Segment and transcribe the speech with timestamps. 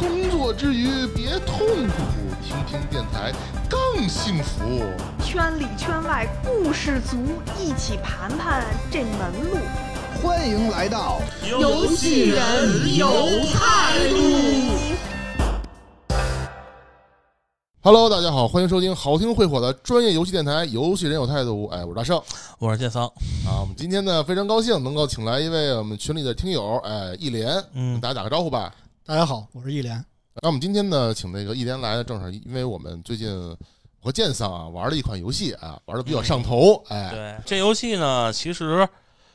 [0.00, 1.92] 工作之余别痛苦，
[2.42, 3.30] 听听电台
[3.68, 4.82] 更幸福。
[5.22, 7.18] 圈里圈外故事足，
[7.60, 9.58] 一起盘盘这门路。
[10.22, 13.10] 欢迎来到游戏人有
[13.52, 14.16] 态度。
[17.82, 21.68] Hello，大家好，欢迎收听好听会火的专业游戏电台《游戏人有态度》。
[21.70, 22.18] 哎，我是大圣
[22.58, 23.04] 我是建桑，
[23.44, 23.60] 啊。
[23.60, 28.72] 我们今天呢非常高兴能够请来一位我们群里的听友，哎，一莲，嗯跟大家打个招呼吧。
[29.06, 30.04] 大家好，我是一莲。
[30.42, 33.56] 那我们今天呢，请那个一莲来呢，正是因为我们最近我
[34.04, 38.88] 和剑桑啊玩了一款游戏啊，玩的比较上头，哎对这游戏呢，其实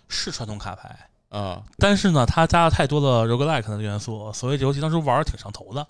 [0.08, 5.86] 是传统卡牌，啊，但是呢，它加了太多的 roguelike 的元素，所以这游戏当时玩的挺上头的。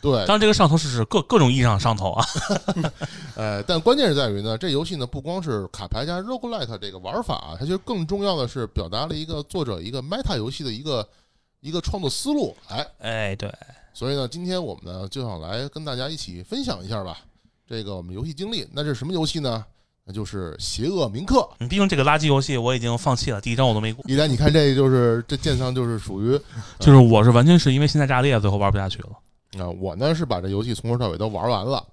[0.00, 2.26] 对当，然，这个上头是指各各种意义上的上头啊。
[3.36, 11.08] 呃，但关键是在于呢，这游戏呢不光是卡牌加 roguelike 这个玩法啊，它其实更重要的是表达了一个作者一个 meta 游戏的一个
[11.60, 13.52] 一个创作思路，哎，哎，对，
[13.92, 17.18] 所以呢，今天我们呢就想来跟大家一起分享一下吧，
[17.66, 18.66] 这个我们游戏经历。
[18.72, 19.64] 那这是什么游戏呢？
[20.04, 21.46] 那就是《邪恶铭刻》。
[21.68, 24.02] 毕竟这个垃圾游戏我已经放弃了，第一章我都没过。
[24.08, 26.40] 依然，你看这就是这剑桑就是属于
[26.80, 29.62] 就是我是完全是因为心态炸裂，最后玩不下去了。
[29.62, 31.84] 啊，我呢是把这游戏从头到尾都玩完了。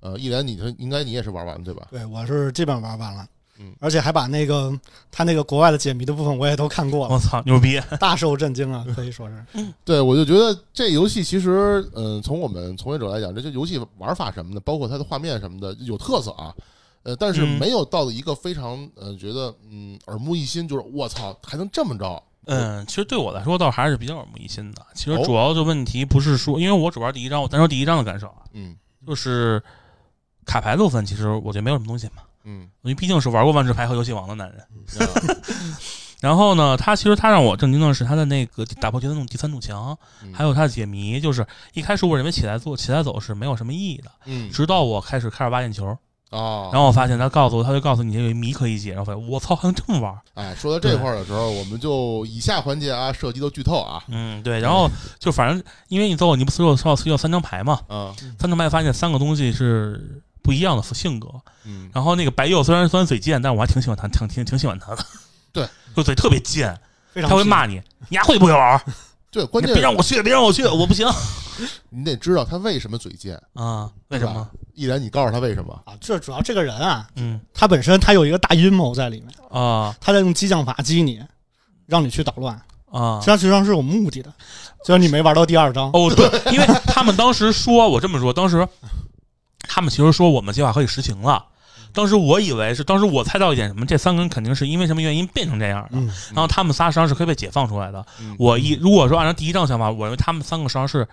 [0.00, 1.88] 呃，一然，你是应该你也是玩完对吧？
[1.90, 3.26] 对我是基本玩完了，
[3.58, 4.72] 嗯而且还把那个
[5.10, 7.80] 他那个国外的解谜的部分我也都看过了，我操，牛逼！
[8.00, 9.44] 大受震惊啊，可以说是。
[9.84, 16.54] 对，我就觉得这游戏其实，嗯、从我们从业者来讲，这些游戏玩法什么的，包括它的画面什么的有特色啊。
[17.04, 22.22] 呃，但是嗯没有到一个非常呃觉得嗯耳目一新，就是我操还能这么着。
[22.46, 24.82] 嗯，其实对我来说倒还是比较耳目一新的。
[24.94, 28.74] 其实哦主要的问题不是说，因为我只玩第一章，我单说第一章的感受啊，嗯
[29.06, 29.62] 就是
[30.46, 32.22] 卡牌部分，其实我觉得没有什么东西嘛。
[32.44, 34.60] 嗯因为毕竟是玩过万智牌和游戏王的男人。
[34.60, 35.12] 啊
[36.20, 41.20] 然后呢，他其实他让我震惊的是他的那个打破第三堵第三堵墙，嗯还有他的解谜。
[41.20, 45.84] 就是一开始我认为起来做起来走是没有什么意义的，嗯直到我开始开始挖眼球，
[46.30, 50.18] 哦，然后我发现他告诉我，他就告诉你这个谜可以解，然后发现我操还能这么玩。
[50.32, 54.88] 哎，说到这块儿的时候，我们就以下环节啊涉及到剧透啊，嗯，对，然后
[55.18, 61.28] 就反正因为你最后你不是有需要需要三张牌嘛，嗯三张牌发现三个东西是不一样的性格。
[61.64, 65.04] 嗯然后那个白柚虽然虽然嘴贱，但我还挺喜欢他，挺挺挺喜欢他的。
[65.52, 66.78] 对，就嘴特别贱，
[67.14, 68.80] 他会骂你，你还会不会玩？
[69.30, 71.06] 对，关键别让我去，别让我去，我不行
[71.90, 73.90] 你得知道他为什么嘴贱，啊！
[74.08, 74.50] 为什么是吧？
[74.74, 75.72] 依然，你告诉他为什么？
[75.86, 81.20] 啊，这主要这个人啊，嗯他本身他有一个大阴谋在里面，啊他在用激将法激你，
[81.86, 82.60] 让你去捣乱，
[82.90, 83.26] 啊实际！
[83.26, 84.32] 上实际上是有目的的，
[84.84, 85.90] 就是你没玩到第二章。
[85.92, 88.66] 哦，对，因为他们当时说，我这么说，当时
[89.60, 91.44] 他们其实说我们计划可以实行了。
[91.94, 95.90] 当时我以为是，当时我猜到一点什么，这三个人肯定是因为什么原因变成这样的。
[95.92, 98.04] 嗯，然后他们仨实际上是可以被解放出来的。
[98.20, 101.06] 嗯我一如果说按照第一张想法，我认为他们三个实际上是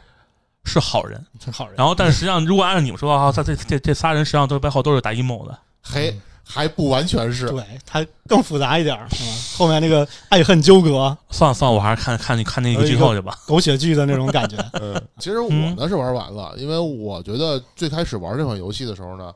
[0.65, 1.23] 是好人。
[1.39, 1.75] 很好人。
[1.77, 5.57] 然后，但是实际上，如果按照你们说的话，他这这这仨人实际上都是背后都是打阴谋的。
[5.81, 8.97] 嘿，还不完全是，对他更复杂一点？
[9.57, 13.37] 后面那个爱恨纠葛、算了算了，我还是看看看那个剧透去吧。
[13.45, 14.57] 狗血剧的那种感觉。
[14.73, 19.31] 嗯， 其实我呢是玩完了，因为我觉得最开始玩这款游戏的时候呢，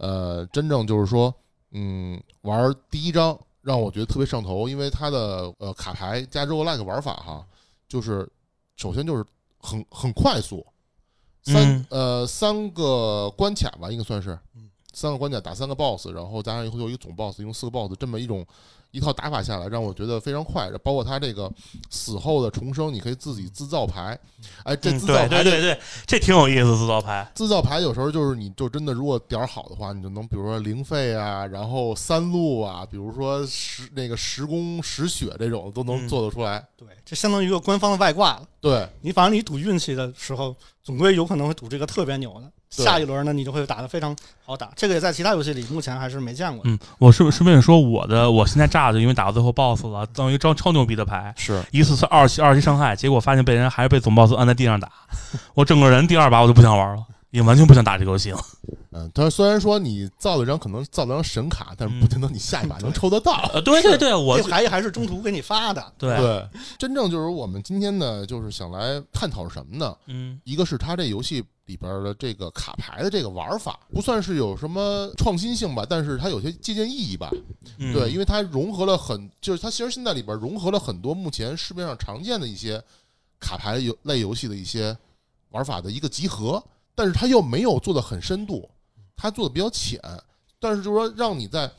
[0.00, 1.32] 呃，真正就是说，
[1.72, 7.46] 嗯，玩第一章让我觉得特别上头，因为它的呃卡牌加 roguelike 玩法哈，
[7.86, 8.26] 就是
[8.76, 9.22] 首先就是
[9.58, 10.66] 很很快速，
[11.42, 18.46] 三、嗯呃三个关卡吧，应该算是嗯三个关卡打三个 boss，然后加上以后有一个总 boss，一共四个 boss，这么一种
[18.90, 20.70] 一套打法下来，让我觉得非常快。
[20.82, 21.50] 包括他这个
[21.90, 24.18] 死后的重生，你可以自己自造牌，
[24.64, 27.30] 哎，这嗯，自造牌对对对对，这挺有意思，自造牌。
[27.34, 36.64] 自造牌有时候就是你就真的如果点儿好的话，你就能比如说零费啊，然后三路啊，比如说十那个十攻十血这种都能嗯做得出来。
[36.76, 38.46] 对，这相当于一个官方的外挂了。
[38.60, 42.50] 对你反正你赌运气的时候，总归有可能会赌这个特别牛的。
[42.76, 42.84] 对。
[42.84, 44.14] 下一轮呢，你就会打得非常
[44.44, 44.70] 好打。
[44.76, 46.62] 这个也在其他游戏里目前还是没见过。
[46.64, 51.62] 嗯，我是是不是说我的我现在炸的，因为打到最后 BOSS 了，等于张超牛逼的牌，是。
[51.72, 54.90] 一次次二级二级伤害，结果发现被人还是被总 BOSS 按在地上打，
[55.54, 58.40] 我整个人第二把我就不想玩了，也完全不想打这个游戏了。
[58.92, 63.48] 嗯，但是虽然说你造了一张可能造了张神卡，但是不见得你下一把能抽得到。
[63.54, 69.96] 呃，对对对，我这牌还是中途给你发的，对，对，真正就是我们今天呢，就是想来探讨什么呢？
[70.06, 77.30] 嗯一个是它这游戏里边的这个卡牌的这个玩法，不算是有什么创新性吧，但是它有些借鉴意义吧。
[77.78, 82.82] 嗯，对，因为它融合了很，就是它其实现在里边融合了很多目前市面上常见的一些
[83.38, 84.96] 卡牌游类游戏的一些
[85.50, 86.60] 玩法的一个集合，
[86.94, 88.68] 但是他又没有做的很深度，
[89.16, 90.00] 他做的比较浅，
[90.58, 91.70] 但是就是说让你在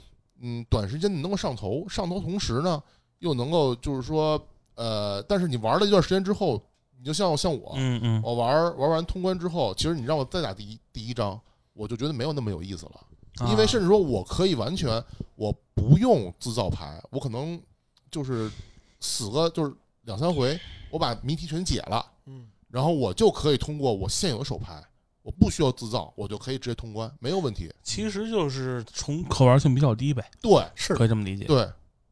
[0.42, 2.82] 嗯短时间你能够上头，上头同时呢
[3.20, 4.42] 又能够就是说
[4.76, 6.62] 呃，但是你玩了一段时间之后，
[6.98, 11.40] 你就像像我，嗯嗯我玩玩完通关之后，其实你让我再打第一第一章，
[11.74, 13.08] 我就觉得没有那么有意思了。
[13.48, 15.04] 因为啊甚至说我可以完全
[15.36, 17.60] 我不用自造牌，我可能
[18.10, 18.52] 就是
[19.00, 19.74] 死个就是
[20.04, 20.60] 两三回，
[20.90, 24.84] 我把谜题全解了，嗯，然后我就可以通过我现有的手牌，
[25.24, 27.72] 我不需要自造，我就可以直接通关，没有问题。
[27.84, 31.46] 其实就是重可玩性比较低呗，对是可以这么理解。
[31.46, 31.70] 对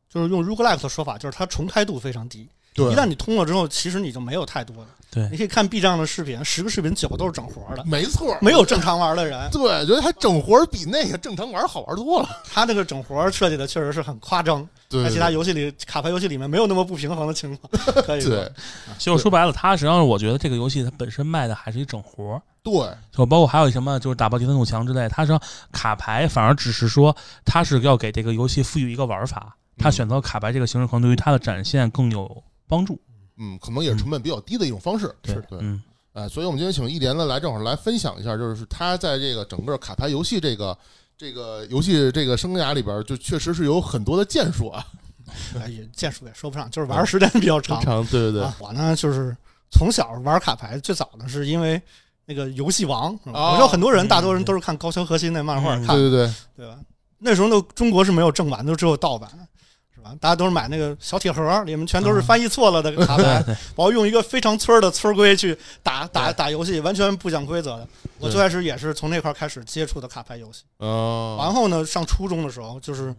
[0.09, 2.49] 就是用 roguelike 的说法，就是它重开度非常低。
[2.79, 4.87] 对一，旦你通了之后，其实你就没有太多的。
[5.11, 9.49] 对你可以看 B 站的视频，十个视频九个都是整活的，没错，没有正常玩的人。
[9.51, 12.29] 对，觉得他整活儿比那个正常玩儿好玩多了。
[12.43, 17.71] 他这个整活设计的确实是很夸张，对在其他游戏里，卡牌游戏里面没有那么不平衡的情况。
[18.05, 18.51] 可以说对
[18.99, 22.71] 就是说白了，他实际上我觉得这个游戏它本身卖的还是一整活儿，对
[23.11, 25.41] 就包括还有什么就是打爆第三堵墙之类，它实际上
[25.71, 32.97] 卡牌反而只是说他是要给这个游戏赋予一个玩法，它嗯选择卡牌这个形式可能对于它的展现更有帮助。
[33.37, 35.13] 嗯，可能也是成本比较低的一种方式。
[35.21, 35.81] 对对，嗯
[36.13, 40.77] 哎，所以我们今天请一莲呢来，正好来分享一下，就是他在这个整个卡牌游戏这个
[41.17, 44.85] 这个游戏这个生涯里边，就确实是有很多的建树啊，
[45.59, 47.81] 哎也剑术也说不上，就是玩儿时间比较长。
[47.81, 49.35] 长，对对对，啊，我呢就是
[49.71, 51.81] 从小玩卡牌，最早呢是因为
[52.25, 53.13] 那个游戏王。
[53.23, 56.79] 我知道很多人，嗯大多人都是看高桥和希那漫画嗯看，对对对，对吧？
[57.19, 59.29] 那时候的，中国是没有正版，都只有盗版，
[59.99, 60.15] 是吧？
[60.19, 67.87] 大家都是买那个小铁盒，里面全都是翻译错了的卡牌，对然后用一个非常村儿的村儿规去打打打游戏，完全不讲规则的。
[68.17, 73.13] 我最开始也是从那块儿开始接触的卡牌游戏，哦，然后呢，上初中的时候就是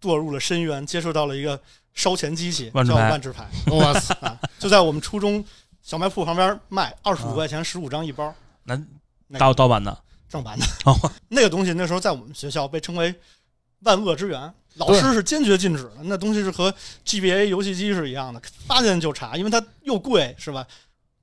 [0.00, 1.58] 堕入了深渊，接触到了一个
[1.94, 3.10] 烧钱机器，叫万智牌。
[3.10, 3.46] 万智牌。
[3.72, 5.44] 哇塞，啊，就在我们初中
[5.82, 8.76] 小卖铺旁边卖，二十五啊块钱十五张一包，那
[9.26, 9.38] 那个。
[9.38, 9.96] 盗盗版的。
[10.28, 10.64] 正版的。
[10.84, 10.98] 哦。
[11.28, 13.14] 那个东西那时候在我们学校被称为
[13.80, 15.98] 万恶之源，老师是坚决禁止的。
[16.04, 16.74] 那东西是和
[17.04, 20.66] GBA 游戏机是一样的，发现就查，因为它又贵，是吧？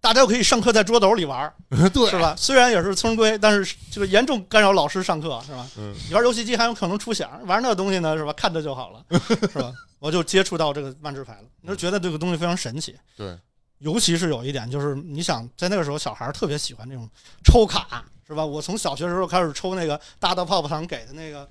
[0.01, 1.54] 大家又可以上课在桌斗里玩，
[1.94, 2.34] 对是吧？
[2.38, 5.68] 虽然也是村规，但是这个严重干扰老师上课，是吧？
[5.78, 8.31] 嗯你玩游戏机还有可能出响，玩那个东西呢，是吧？
[8.34, 9.04] 看着就好了，
[9.51, 9.74] 是吧？
[10.00, 12.96] 我就接触到这个万智牌了，那觉得这个东西非常神奇。
[13.18, 13.38] 对，
[13.80, 17.10] 尤其是有一点，就是你想在那个时候，小孩儿特别喜欢这种
[17.44, 18.46] 抽卡，是吧？
[18.46, 21.46] 我从小学时候开始抽那个大大泡泡糖给的那个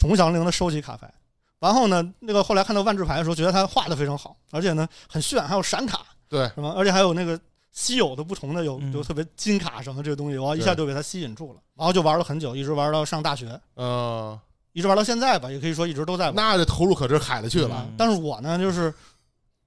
[0.00, 1.08] 宠物小精灵的收集卡牌，
[1.66, 6.48] 然后呢，那个后来看到万智牌的时候，觉得他画的非常好，而且呢很炫，还有闪卡，对。
[6.54, 6.72] 是吧？
[6.76, 7.38] 而且还有那个
[7.72, 8.92] 稀有的不同的有嗯。
[8.92, 14.38] 有特别金卡什么这个东西，我一下就被他吸引住了，然后就玩了很久，一直玩到上大学，嗯，
[14.74, 16.34] 一直玩到现在吧，也可以说一直都在玩。
[16.36, 17.94] 那这投入可是海了去了，嗯。
[17.98, 18.94] 但是我呢，就是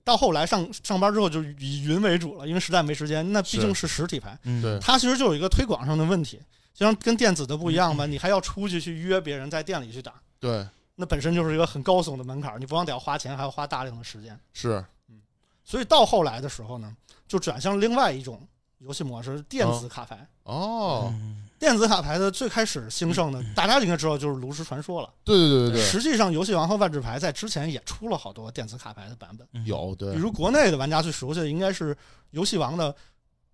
[0.06, 3.30] 到后来上上班之后，就以云为主了，因为实在没时间。
[3.34, 3.86] 那毕竟是。
[3.86, 4.62] 实体牌，嗯。
[4.62, 4.80] 对。
[4.80, 6.40] 它其实就有一个推广上的问题，
[6.74, 8.12] 就像跟电子的不一样吧，嗯。
[8.14, 10.66] 你还要出去去约别人在店里去打，对，
[11.00, 14.38] 那本身就是一个很高耸的门槛儿，你不光得要花钱，还要花大量的时间。
[14.52, 15.22] 是，嗯
[15.64, 16.94] 所以到后来的时候呢，
[17.26, 18.46] 就转向另外一种
[18.80, 20.28] 游戏模式——电子卡牌。
[20.44, 25.10] 哦，嗯电子卡牌的最开始兴盛的，大家应该知道就是炉石传说了。
[25.24, 29.48] 对对对对实际上，游戏王和万智牌在之前也出了好多电子卡牌的版本。
[29.54, 31.96] 嗯，有对比，如国内的玩家最熟悉的应该是
[32.32, 32.94] 游戏王的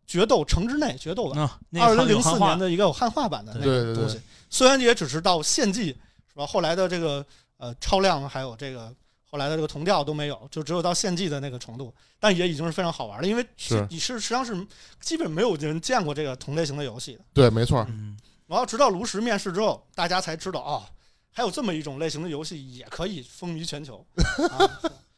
[0.08, 4.20] 决斗城之内决斗版，啊，那二个零零四年的一个有汉化版的那对对对个东西。
[4.50, 6.46] 虽然也只是到献祭是吧？
[6.46, 7.26] 后来的这个
[7.66, 8.94] 呃超量还有这个
[9.24, 13.28] 后来的这个同调都没有，就只有到献祭的那个程度，但也已经是非常好玩了。
[13.28, 14.66] 因为是你是实际上是
[15.02, 17.22] 基本没有人见过这个同类型的游戏的。
[17.34, 18.18] 对，没错，嗯
[18.48, 20.84] 然后直到炉石面世之后，大家才知道哦，
[21.32, 24.06] 还有这么一种类型的游戏也可以风靡全球。
[24.52, 24.70] 啊、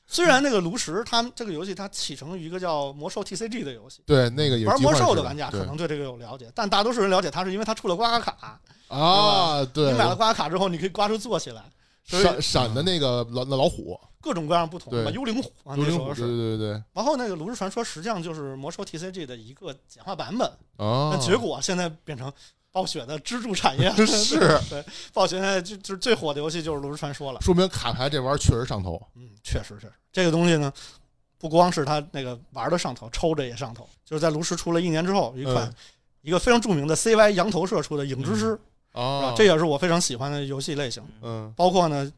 [0.08, 8.62] 虽然那个炉石它这个游戏它启程于一个叫魔兽 TCG 的游戏，对，那个玩魔兽的玩家可能对这个有了解，但大多数人了解它是因为它出了刮刮卡。
[8.88, 11.62] 啊，对，你买了刮刮卡之后，你可以刮出坐起来，
[12.08, 16.22] 闪闪的那个老老虎，各种各样不同幽灵虎啊，幽灵虎，对那时候是。
[16.22, 22.32] 对对对，然后那个炉石传说实际上就是魔兽 TCG 的一个简化版本，哦但，结果现在变成
[22.72, 23.92] 暴雪的支柱产业。
[24.08, 24.38] 是
[24.70, 24.84] 对，
[25.14, 27.42] 暴雪现在就就是最火的游戏就是炉石传说了。
[27.42, 30.72] 说明卡牌这玩意儿确实上头，嗯，确实是这个东西呢，
[31.38, 33.88] 不光是它那个玩的上头，抽着也上头。
[34.06, 35.74] 就是在炉石出了一年之后，一款、嗯
[36.22, 38.62] 一个非常著名的 CY 羊头社出的《影之师》，是吧
[38.98, 41.04] 哦，这也是我非常喜欢的游戏类型。
[41.22, 41.54] 嗯。
[41.56, 42.12] 包括呢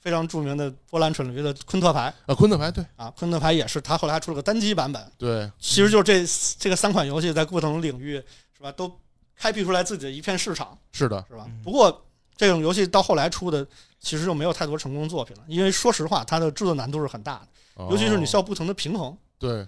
[0.00, 2.12] 非常著名的波兰蠢驴的昆特牌。
[2.26, 2.84] 啊，昆特牌对。
[2.96, 5.12] 啊，昆特牌也是，它后来还出了个单机版本。
[5.16, 6.24] 对，其实就是这
[6.58, 8.22] 这个三款游戏在不同领域
[8.56, 8.90] 是吧，都
[9.36, 11.62] 开辟出来自己的一片市场，是的，是吧嗯？
[11.64, 12.04] 不过
[12.36, 13.66] 这种游戏到后来出的，
[14.00, 17.40] 其实就没有太多成功作品了，因为说实话，它的制作难度是很大
[17.76, 19.16] 的，尤其是你需哦要不同的平衡。
[19.38, 19.66] 对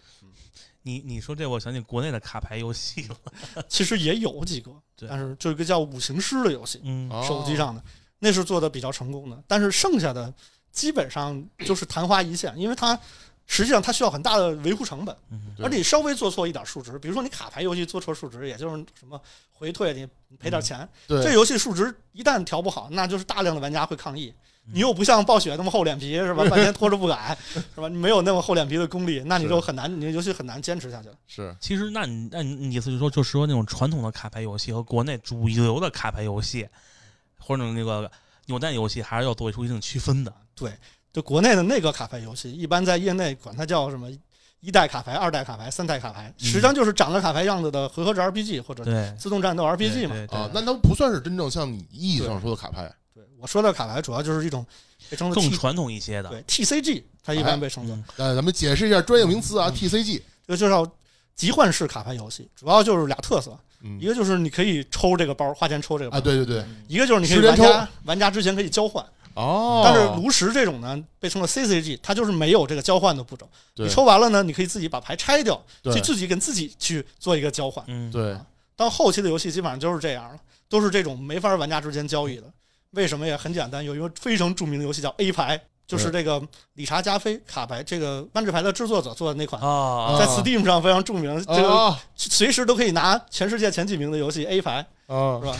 [0.82, 3.16] 你你说这，我想起国内的卡牌游戏了。
[3.68, 4.72] 其实也有几个，
[5.08, 6.80] 但是就一个叫五行师的游戏，
[7.26, 7.82] 手机上的
[8.18, 10.32] 那是做的比较成功的，但是剩下的
[10.72, 12.98] 基本上就是昙花一现，因为它
[13.46, 15.16] 实际上它需要很大的维护成本，
[15.58, 19.20] 而你稍微做错一点数值，比如说你卡牌游戏做错数值，也就是什么
[19.50, 20.06] 回退你
[20.38, 24.32] 赔点钱，对，这游戏数值一旦调不好，那就是大量的玩家会抗议。
[24.70, 26.44] 嗯你又不像暴雪那么厚脸皮是吧？
[26.48, 27.88] 半天拖着不改是吧？
[27.88, 31.14] 你没有那么厚脸皮的功力，那你就很难，你的游戏很难坚持下去了。
[31.26, 36.68] 是其实，那你那你你意思就是说，就是说那种传统的卡牌游戏和国内主流的卡牌游戏，
[37.38, 38.10] 或者那个
[38.46, 40.32] 扭蛋游戏，还是要做出一定区分的。
[40.54, 40.72] 对，
[41.12, 44.08] 就国内的那个卡牌游戏，一般在业内管它叫什么
[44.60, 50.14] 一代卡牌、二代卡牌、三代卡牌，实际上就是长了卡牌样子的回合制 RPG 或者对自动战斗 RPG 嘛。
[50.30, 52.92] 啊，那都不算是真正像你意义上说的卡牌对，
[53.40, 54.64] 我说的卡牌主要就是一种
[55.08, 56.28] 被称作更传统一些的。
[56.28, 60.86] 对 TCG，它一般被称作嗯那咱们解释一下专业名词啊嗯，TCG，这个就叫
[61.34, 69.04] 集换式卡牌游戏，主要就是俩特色，嗯一个就是你可以抽这个包，花钱抽这个包，啊，对对对，一个就是你可以玩家玩家之前可以交换，
[69.34, 73.48] 哦，但是炉石这种呢被称作 CCG，它就是没有这个交换的步骤。
[73.76, 77.82] 你抽完了呢，你可以自己把牌拆掉，对去自己跟自己去做一个交换。
[77.88, 78.36] 嗯，对
[78.76, 82.44] 到后期的游戏基本上就是这样了，都是这种没法玩家之间交易的。
[82.92, 86.42] 为什么也很简单，有一个非常著名的游戏叫 A 牌，就是这个
[86.74, 94.86] 理查加菲卡牌，这个万智牌的制作者做的那款，啊，在 Steam 上非常著名，这个啊随时都可以拿全世界前几名的游戏 A 牌。
[95.06, 95.56] 啊是吧？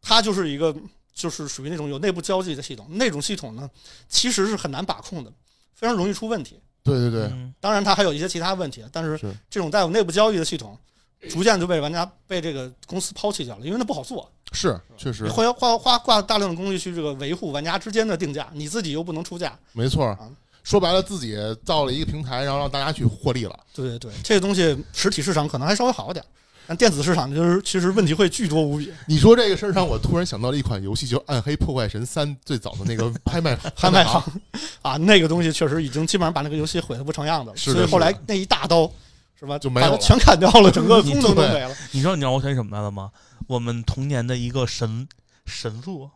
[0.00, 0.74] 它就是一个
[1.12, 3.68] 就是属于那种有内部交际的系统，那种系统呢
[4.08, 5.32] 其实是很难把控的，
[5.74, 6.60] 非常容易出问题。
[6.84, 10.76] 对对对，嗯当然，它还有一些其他问题，但是是这种带有内部交易的系统，
[11.28, 19.58] 逐渐就被玩家被这个公司抛弃掉了，因为它不好做，是确实你花花花花大量的功力去这个维护玩家之间的定价，你自己又不能出价。
[19.72, 20.18] 没错啊。
[20.64, 23.58] 说白了，自己造了一个平台，然后让大家去获利了。
[23.74, 26.24] 对对对，这个东西实体市场可能还稍微好一点，
[26.68, 28.92] 但电子市场就是其实问题会巨多无比。
[29.08, 34.40] 你说这个事儿让我突然想到了一款游戏，就《暗黑破坏神三》最早的那个 拍卖 拍卖行行
[34.82, 38.88] 啊，那个东西确实已经基本上把那个游戏毁得不成样子了，是的所以后来那一大刀
[39.42, 41.76] 是吧，就没有了全砍掉了，整个功能都没了。
[41.90, 43.10] 你知道你让我想起什么来了吗？
[43.48, 45.08] 我们童年的一个神
[45.46, 46.08] 神作，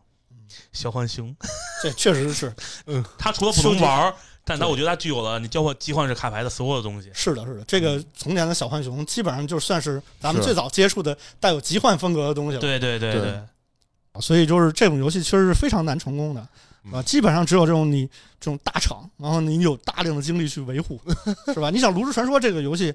[0.71, 1.35] 小浣熊。
[1.83, 2.55] 这确实是
[2.85, 4.15] 嗯它除了不能玩儿，
[4.45, 7.11] 但它我觉得它具有了你交换交换式卡牌的所有的东西。
[7.13, 12.61] 是的，是的，这个童年的小浣熊基本上就算是咱们最早接触的带有集换风格的东西了。
[12.61, 16.47] 对对对对对，所以就是这种游戏确实是非常难成功的嗯
[16.91, 18.05] 啊，基本上只有这种你
[18.39, 20.99] 这种大厂，然后你有大量的精力去维护，
[21.53, 21.69] 是吧？
[21.69, 22.93] 你想《炉石传说》这个游戏，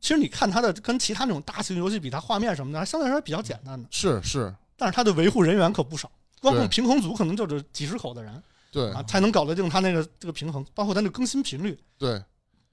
[0.00, 6.10] 其实你看它的跟其他那种大型游戏比，它画面什么的还相对来说比较简单的，是是，但是它的维护人员可不少，
[6.40, 6.60] 光对。
[6.60, 8.90] 控平衡组可能就是几十口的人对。
[8.92, 12.22] 啊，才能搞得定它那个这个平衡，包括它的更新频率，对。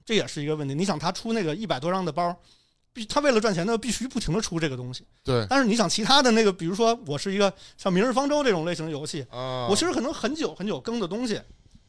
[0.05, 0.73] 这也是一个问题。
[0.73, 2.33] 你想它出那个一百多张的包，
[2.97, 5.05] 必他为了赚钱呢，必须不停的出这个东西。
[5.23, 11.35] 对但是你想其他的那个，比如说我是一个像《明日方舟》这种类型的游戏，啊，我其实可能很久很久更的东西，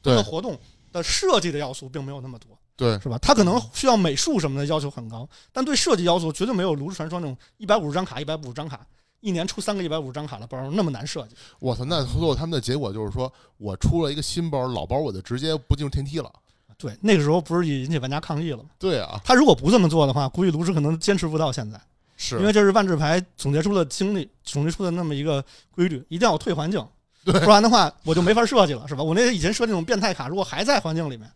[0.03, 0.59] 这对个活动
[0.93, 3.17] 的设计的要素并没有那么多，对是吧？
[3.23, 8.87] 它可能需要美术什么的要求很高，但对设计要求绝对没有《炉石传说》那种一百五十张卡、一百五十张卡，
[9.21, 11.35] 一年出三个一百五十张卡的包那么难设计。
[11.59, 16.31] 我操，那最后他们的结果就是说我出了一个新包，老包我就直接不进入天梯了。
[16.79, 18.71] 对，那个时候不是引起玩家抗议了吗？
[18.79, 21.81] 对啊，他如果不这么做的话，估计炉石可能坚持不到现在，
[22.17, 26.81] 是因为这是万智牌总结出的经历，总结出的那么一个规律，一定要退环境，
[27.25, 29.03] 对不然的话我就没法设计了，是吧？
[29.03, 31.29] 我那以前设计那种变态卡，如果还在环境里面，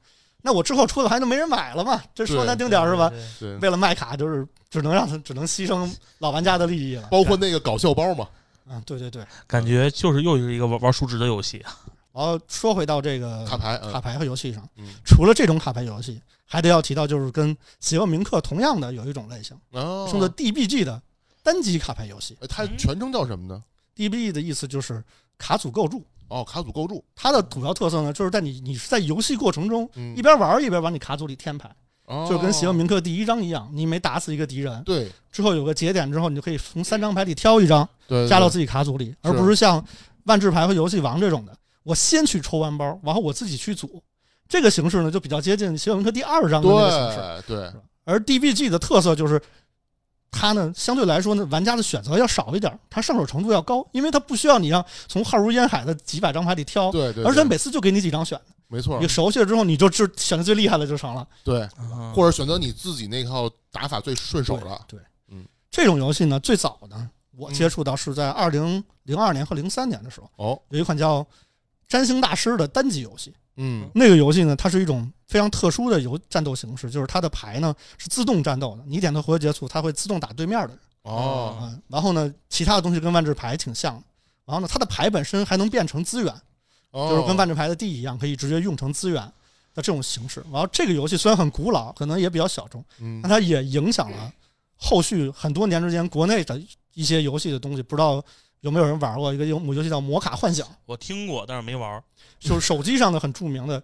[0.43, 3.13] 那我之后出的牌就没人买了嘛，这说难听点是吧？
[3.41, 7.09] 对，为了卖卡，就是只能让他只能牺牲老玩家的利益了。
[7.11, 8.29] 包括那个搞笑包嘛，
[8.71, 9.25] 嗯，对对对。
[9.49, 11.65] 感觉就是又是一个玩玩数值的游戏。
[12.13, 13.93] 然后说回到这个卡牌，嗯。
[13.93, 21.01] 卡牌和游戏上嗯，除了这种卡牌游戏，还得要提到就是跟邪恶铭刻同样的有一种类型，哦，称作 DBG 的
[21.43, 22.37] 单机卡牌游戏。
[22.41, 23.63] 呃它全称叫什么呢
[23.97, 25.03] ？DBG 的意思就是
[25.39, 30.15] 卡组构筑，哦，卡组构筑，它的主要特色呢，就是在你你是在游戏过程中嗯。
[30.17, 32.27] 一，边玩一边往你卡组里添牌，哦。
[32.29, 35.11] 就跟邪恶铭刻第一章一样，你每打死一个敌人对。
[35.31, 39.57] 之后有个节点之后，你就可以从三张牌里挑一张对加到自己卡组里，而不是。
[39.57, 39.83] 像
[40.25, 44.03] 万智牌和游戏王这种的，我先去抽完包，然后我自己去组。
[44.49, 47.45] 这个形式呢，就比较接近邪恶铭刻第二章的那个形式。
[47.47, 47.81] 对对。
[48.05, 49.41] 而 DBG 的特色就是
[50.31, 58.99] 它呢相对来说呢，玩家的选择要少一点儿，它上手程度要高，因为它不需要你让从浩如烟海的几百张牌里挑，对对，而且每次就给你几张选，没错。
[59.01, 61.27] 你，熟悉了之后，你就知选的最厉害的就成了。
[61.45, 64.81] 对，嗯或者选择你自己那套打法最顺手了。
[64.87, 67.55] 对，嗯，这种游戏呢，最早呢，我嗯。
[67.55, 71.21] 接触到是在二零零二年和零三年的时候，哦，有一款叫
[71.89, 73.33] 《占星大师》的单机游戏。
[73.57, 80.79] 嗯那个游戏呢，它是一种非常特殊的游战斗形式，就是它的牌呢是自动战斗的，你点它回合结束，它会自动打对面的人。
[81.03, 84.03] 哦嗯，然后呢，其他的东西跟万智牌挺像的。
[84.47, 86.33] 然后呢，它的牌本身还能变成资源，
[86.93, 89.21] 哦，就是跟万智牌的地一样，可以直接用成资源
[89.75, 90.43] 的这种形式。
[90.51, 94.33] 然后这个游戏虽然很古老，可能也比较小众，嗯但它也影响了
[94.77, 96.61] 后续很多年之间国内的
[96.95, 97.83] 一些游戏的东西。
[97.83, 98.25] 不知道
[98.63, 102.03] 有没有人玩过一个游游戏叫《摩卡幻想》，我听过，但是没玩儿。
[102.39, 103.83] 就是手机上的很著名的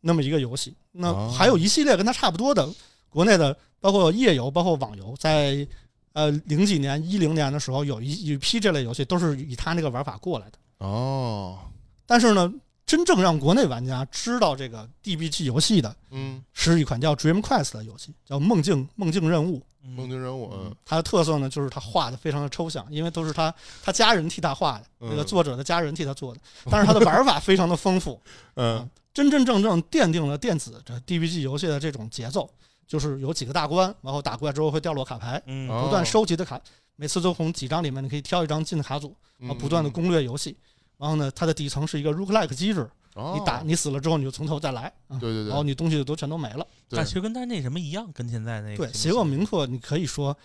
[0.00, 0.74] 那么一个游戏。
[0.92, 2.68] 那哦还有一系列跟它差不多的
[3.08, 5.66] 国内的，包括页游，包括网游，在
[6.12, 10.58] 呃零几年、一零年的时候，有一有一批这类游戏都是以它那个玩法过来的。
[10.78, 11.58] 哦，
[12.04, 12.52] 但是呢，
[12.92, 19.62] 真正让国内玩家知道这个 DBG 游戏的，嗯，是一款叫 Dream Quest 的游戏，叫梦境梦境任务。
[19.80, 20.76] 梦境任务，嗯。
[20.84, 25.08] 它的特色呢，就是它画的非常的抽象，因为都是他他家人替他画的，嗯。
[25.08, 28.20] 那个作者的家人替他做的，但是它的玩法非常的丰富，
[28.56, 28.86] 嗯。
[29.14, 32.46] 真真正正奠定了电子这 DBG 游戏的这种节奏，
[32.86, 35.66] 就是有几个大关，然后打过来之后会掉落卡牌，嗯。
[35.70, 35.84] 哦。
[35.84, 36.60] 不断收集的卡，
[36.96, 40.54] 每次都从几张里面你可以挑一张进卡组，然后嗯不断的攻略游戏。
[40.98, 46.66] 然后呢，它的底层是一个 roguelike 机制，哦你打你死了之后你就从头再来，对对对然后，你东西就都全都没了。
[46.88, 50.36] 但其实跟它那什么一样，跟现在那个对，邪恶铭刻你可以说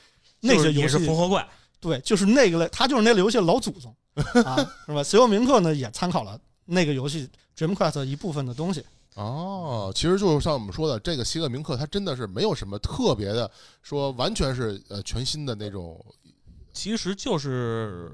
[0.41, 1.47] 那就是也个游戏是缝合怪，
[1.79, 3.95] 对，就是那个类，它就是那个游戏的老祖宗
[4.43, 5.03] 啊，是吧？
[5.03, 8.83] 邪恶铭刻呢也参考了那个游戏 Dream Quest 一部分的东西。
[9.15, 13.49] 哦，其实就是像我们说的，这个邪恶铭刻它真的是没有什么特别的，
[13.81, 16.03] 说完全是呃全新的那种，
[16.77, 18.11] 其实就是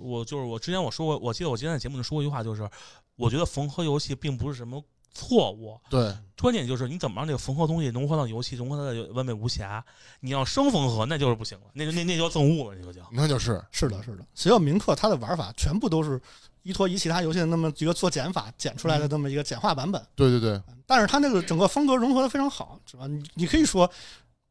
[0.00, 2.70] 我就是我之前我说过，我记得我今天在节目里说过一句话，就是
[3.16, 4.80] 我觉得缝合游戏并不是什么
[5.12, 9.84] 错误，对，关键就是你怎么让这个缝合东西融合到游戏，融合它的完美无瑕。
[10.20, 13.02] 你要生缝合，那就是不行了，那就那那就叫憎恶了，那就叫。
[13.10, 16.20] 那就是是的，是的，邪恶铭刻它的玩法全部都是
[16.62, 23.08] 依托于其他游戏的那么一个做减法减出来的那么一个简化版本，对对对，但是它那个整个风格融合的非常好，是吧？
[23.08, 23.90] 你你可以说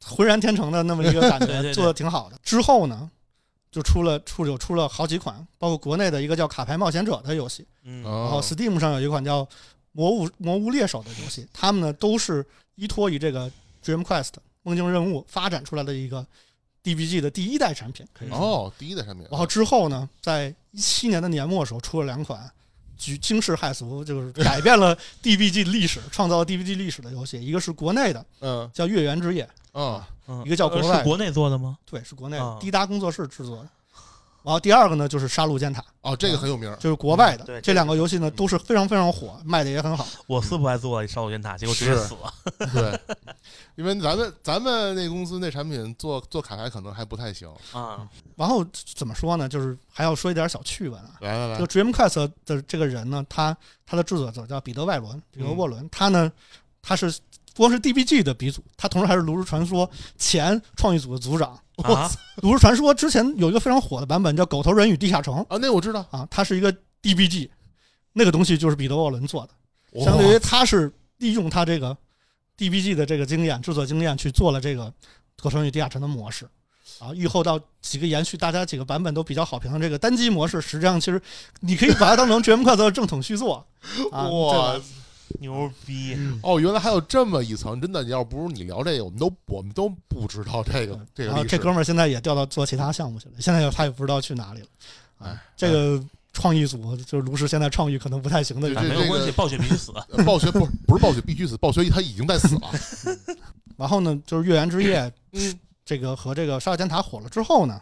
[0.05, 2.37] 浑然天成的那么一个感 对对对觉做的挺好的。
[2.43, 3.09] 之后呢，
[3.73, 9.43] 就出了出有出了好几款，包括国内的一个叫《卡牌冒险者》的游戏，嗯，然后哦，Steam 上有一款叫
[9.93, 13.51] 《魔物魔物猎手》的游戏，他们呢都是依托于这个
[13.83, 16.23] Dream Quest 梦境任务发展出来的一个
[16.83, 18.37] DBG 的第一代产品，可以说。
[18.37, 22.47] 哦，第一代产品，然后之后呢，在一七年的年末的时候出了两款
[22.95, 29.49] 举惊世骇俗，就是 改变了 DBG 历史、创造了 DBG 历史的游戏，一个是国内的嗯叫《月圆之夜》，
[29.81, 31.77] 啊，嗯一个叫国外呃是国内做的吗？
[31.85, 33.69] 对，是国内啊滴答工作室制作的。
[34.43, 37.45] 然后第二个呢就是《杀戮尖塔》，哦，这个很有名儿，就是国外的。
[37.45, 40.05] 嗯对这两个游戏呢都是非常非常火，卖的也很好。
[40.27, 42.33] 我四不爱做杀戮尖塔，结果直接死了。
[42.73, 42.99] 对，
[43.75, 48.05] 因为咱们咱们那公司那产品做做卡牌可能还不太行，啊，
[48.35, 49.47] 然后怎么说呢？
[49.47, 51.11] 就是还要说一点小趣闻啊。
[51.21, 53.55] 来来来这个 Dreamcast 的这个人呢，他
[53.85, 56.29] 他的制作者叫彼得·外伦，彼得·沃伦，他呢，
[56.81, 57.09] 他是
[57.55, 61.59] 光是 DBG 的鼻祖，他同时还是炉石传说前创意组的组长。
[61.77, 62.09] 啊，
[62.43, 67.49] 炉石传说之前有一个非常火的版本叫《狗头人与地下城》啊，那我知道，啊，它是一个 DBG，
[68.13, 71.97] 那个东西就是彼得·沃伦做的，相当于他是利用他这个
[72.57, 74.85] DBG 的这个经验、制作经验去做了这个
[75.41, 76.47] 《狗头人与地下城》的模式。
[76.99, 81.19] 啊，预后到几个延续，大家几个版本都比较好评的这个单机模式，实际上其实
[81.61, 83.65] 你可以把它当成《绝命快乐》的正统续作
[84.11, 84.27] 啊。
[84.27, 84.79] 哇
[85.39, 86.17] 牛逼！
[86.41, 90.99] 哦，原来还有这么一层，真的，要不是你聊这个，我们都我们都不知道这个
[91.47, 94.67] 这哥们儿现在也调到做其他项目去了，现在他也不知道去哪里了。
[95.19, 99.91] 啊哎，这个创意组就是卢石现在创意可能不太行的没有关系，暴雪必须死。
[100.11, 102.71] 呃暴雪不不是暴雪必须死，暴雪他已经在死了。
[103.77, 107.81] 然后呢，就是《月圆之夜》嗯这个和这个《沙尔尖塔》火了之后呢，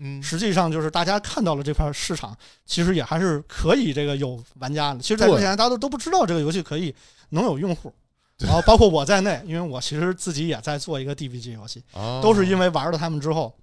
[0.00, 5.00] 嗯，实际上就是大家看到了这块市场，其实也还是可以这个有玩家的。
[5.00, 6.94] 其实，在之前大家都都不知道这个游戏可以
[7.28, 7.92] 能有用户，
[8.38, 12.20] 然后包括我在内，因为我其实自己也在做一个 DBG 游戏， 哦。
[12.22, 13.54] 都是因为玩了他们之后，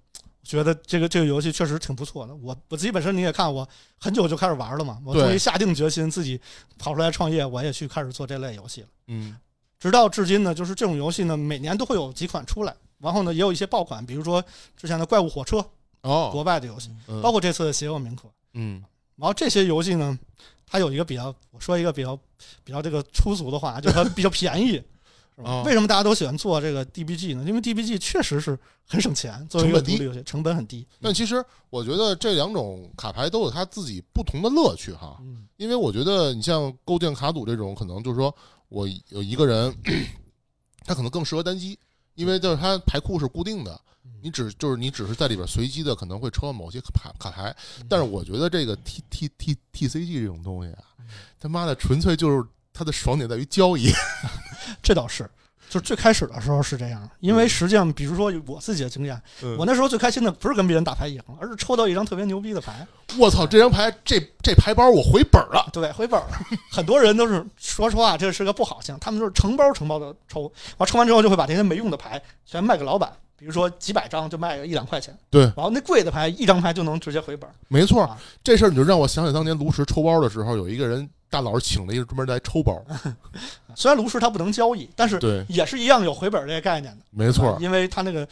[0.44, 2.34] 觉得这个这个游戏确实挺不错的。
[2.36, 6.40] 我我自己本身你也看，我很久就开始玩了嘛，我对终于下定决心自己
[6.78, 8.88] 跑出来创业，我也去开始做这类游戏了。
[9.08, 9.36] 嗯。
[9.80, 14.44] 直到至今呢，就是这种游戏呢，每年都会有几款出来，然后呢，也有一些爆款，比如说
[14.76, 15.64] 之前的怪物火车，
[16.02, 18.28] 哦，国外的游戏，嗯包括这次的邪恶铭刻。
[18.54, 18.82] 嗯
[19.16, 20.16] 然后这些游戏呢，
[20.66, 22.16] 它有一个比较，我说一个比较
[22.62, 25.50] 比较这个粗俗的话， 就是它比较便宜，是吧？
[25.50, 27.44] 哦为什么大家都喜欢做这个 DBG 呢？
[27.46, 30.86] 因为 DBG 确实是很省钱，作为一个成本低独立游戏，成本很低。
[31.00, 35.16] 但其实我觉得这两种卡牌都有它自己不同的乐趣哈。
[35.20, 38.34] 嗯，因为我觉得你像构建卡组这种，可能就是说
[38.68, 39.74] 我有一个人，
[40.86, 41.78] 他可能更适合单机，
[42.14, 43.80] 因为就是他牌库是固定的，
[44.22, 47.54] 你只就是你只是在里边随机的可能会抽到某些卡卡牌，
[47.88, 50.84] 但是我觉得这个 T T T T C G 这种东西啊，
[51.38, 53.90] 他妈的纯粹就是它的爽点在于交易，
[54.82, 55.28] 这倒是。
[55.68, 62.86] 就是最开始的时候是这样，因为实际上，比如说我自己的经验，嗯我那时候最开心的不是跟别人打牌赢了，而是抽到一张特别牛逼的牌。
[63.18, 66.26] 我操，这张牌这这牌包我回本了，对，回本儿。
[66.70, 77.52] 很多人都是说实话，这是个不好项，他们就是成包成包的抽，完抽完之后就会把这些没用的牌全卖给老板，比如说几百张就卖个一两块钱，对，然后那贵的牌一张牌就能直接回本儿。
[77.68, 82.82] 没错啊，这事儿你就让我想起当年炉石抽包的时候，有一个人大佬请了一个专门来抽包，
[83.76, 87.04] 虽然炉石它不能交易，但是，也是一样有回本这个概念的。
[87.10, 87.50] 没错。
[87.52, 88.26] 啊，因为它那个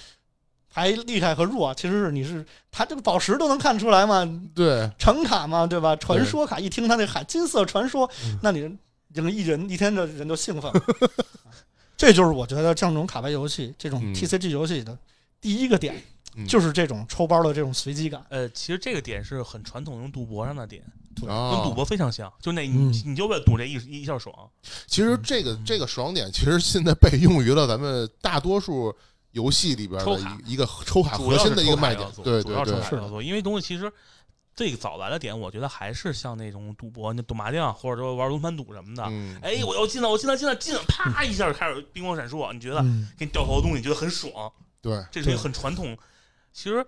[0.71, 5.95] 牌厉害和弱，其实是你是它这个宝石都能看出来嘛，对，橙卡嘛，对吧？
[5.97, 8.39] 传说卡一听它那喊金色传说，嗯。
[8.43, 8.59] 那你
[9.13, 10.83] 人一人一天的人都兴奋了。
[11.97, 14.15] 这就是我觉得像这种卡牌游戏、这种嗯。
[14.15, 14.97] TCG 游戏的
[15.41, 15.95] 第一个点，
[16.35, 16.47] 嗯。
[16.47, 18.25] 就是这种抽包的这种随机感。
[18.29, 20.83] 呃，其实这个点是很传统，用赌博上的点，
[21.23, 22.93] 跟啊赌博非常像，就那嗯。
[22.93, 24.35] 你你就为了赌这一一下爽，
[24.87, 28.95] 其实这个这个爽点，其实现在被用于了咱们大多数
[29.33, 32.43] 游戏里边的一一个抽卡核心的一个卖点抽卡要。
[32.43, 33.93] 素主要对对对，是因为东西其实
[34.55, 39.05] 最早来的点，我觉得还是像那种赌博，那赌麻将或者说玩轮盘赌什么的。
[39.11, 44.51] 嗯，哎，我要进了，我进了，进了，进了，啪一下开始冰光闪烁，你觉得嗯，给你掉头的东西，你觉得很爽，
[44.81, 45.97] 对，这是一个很传统。
[46.53, 46.87] 其实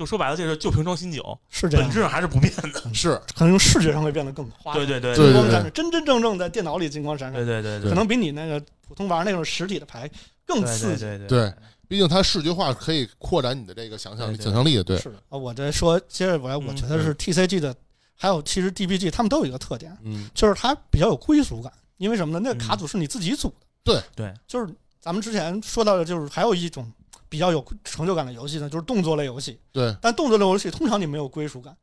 [0.00, 2.94] 就说白了，这是旧瓶装新酒，是这样本质，上还是不变的。
[2.94, 4.72] 是可能视觉上会变得更花。
[4.72, 8.58] 对对对金光闪闪，真真正正在电脑里金光闪闪，对对对可能比你那个
[8.88, 10.10] 普通玩那种实体的牌
[10.46, 11.04] 更刺激。
[11.04, 11.52] 对对对
[11.86, 14.82] 毕竟它视觉化可以扩展你的这个想象想象力的。
[14.84, 17.74] 对，是的，啊，我这说，接着我来，我嗯觉得是 TCG 的，
[18.14, 21.70] 还有其实 DBG 他们都有一个特点，嗯，就是它比较有归属感。
[21.98, 22.40] 因为什么呢？
[22.42, 23.52] 那个卡嗯组是你自己组
[23.84, 26.90] 的，对对，就是咱们之前说到的，就是还有一种
[27.30, 29.58] 比较有成就感的游戏呢，就是动作类游戏。
[29.72, 31.74] 对，但动作类游戏通常你没有归属感，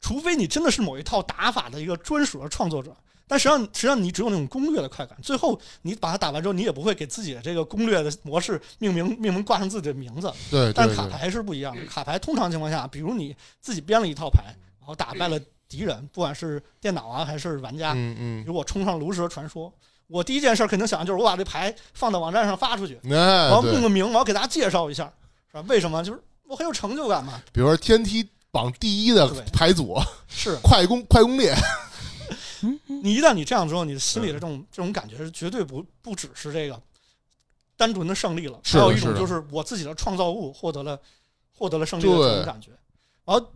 [0.00, 2.96] 除非你真的是某一套打法的一个专属的创作者。
[3.26, 5.18] 但实际上，实际上你只有那种攻略的快感。
[5.22, 10.30] 最后你把它打完之后，你也不会给自己的这个攻略的模式命名命名挂上自己的名字。
[10.50, 19.72] 对但是卡牌是不一样的，卡牌通常情况下，比如你自己编了一套牌，然后打败了敌人，不管是电脑啊还是玩家，嗯嗯比，如果冲上炉石传说，
[20.06, 25.12] 我第一件事肯定想的就是我把这牌放到网站上发出去，哎我要，命，个名，我要给大家介绍一下，
[25.50, 25.64] 是吧？
[25.68, 26.02] 为什么？
[26.04, 27.40] 就是我很有成就感嘛。
[27.52, 29.96] 比如说天梯榜第一的牌组，
[30.28, 31.54] 是快攻快攻猎，
[33.02, 36.80] 你一旦你这样之后，你的心里的这种这种感觉是绝对不不只是这个
[37.76, 40.98] 单纯的胜利了，还有一种就是我自己的创造物获得了
[41.56, 42.70] 获得了胜利的这种感觉。
[43.24, 43.52] 然后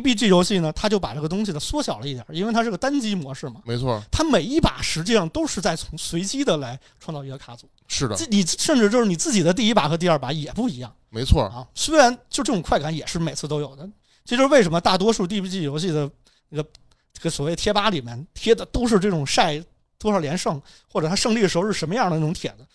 [0.00, 10.90] DBG 游戏呢，它就把这个东西呢缩小了一点，因为它是个单机模式嘛，没错，它每一把实际上都是在从随机的来创造一个卡组，是的，自你甚至就是你自己的第一把和第二把也不一样。
[11.10, 11.66] 没错，啊。
[11.74, 13.86] 虽然就这种快感也是每次都有的，
[14.24, 16.10] 这就是为什么大多数 DBG 游戏的
[16.48, 16.68] 那个
[17.12, 19.62] 这个所谓贴吧里面贴的都是这种晒
[19.98, 22.66] 多少连胜或者他胜利的时候是什么样的那种帖子，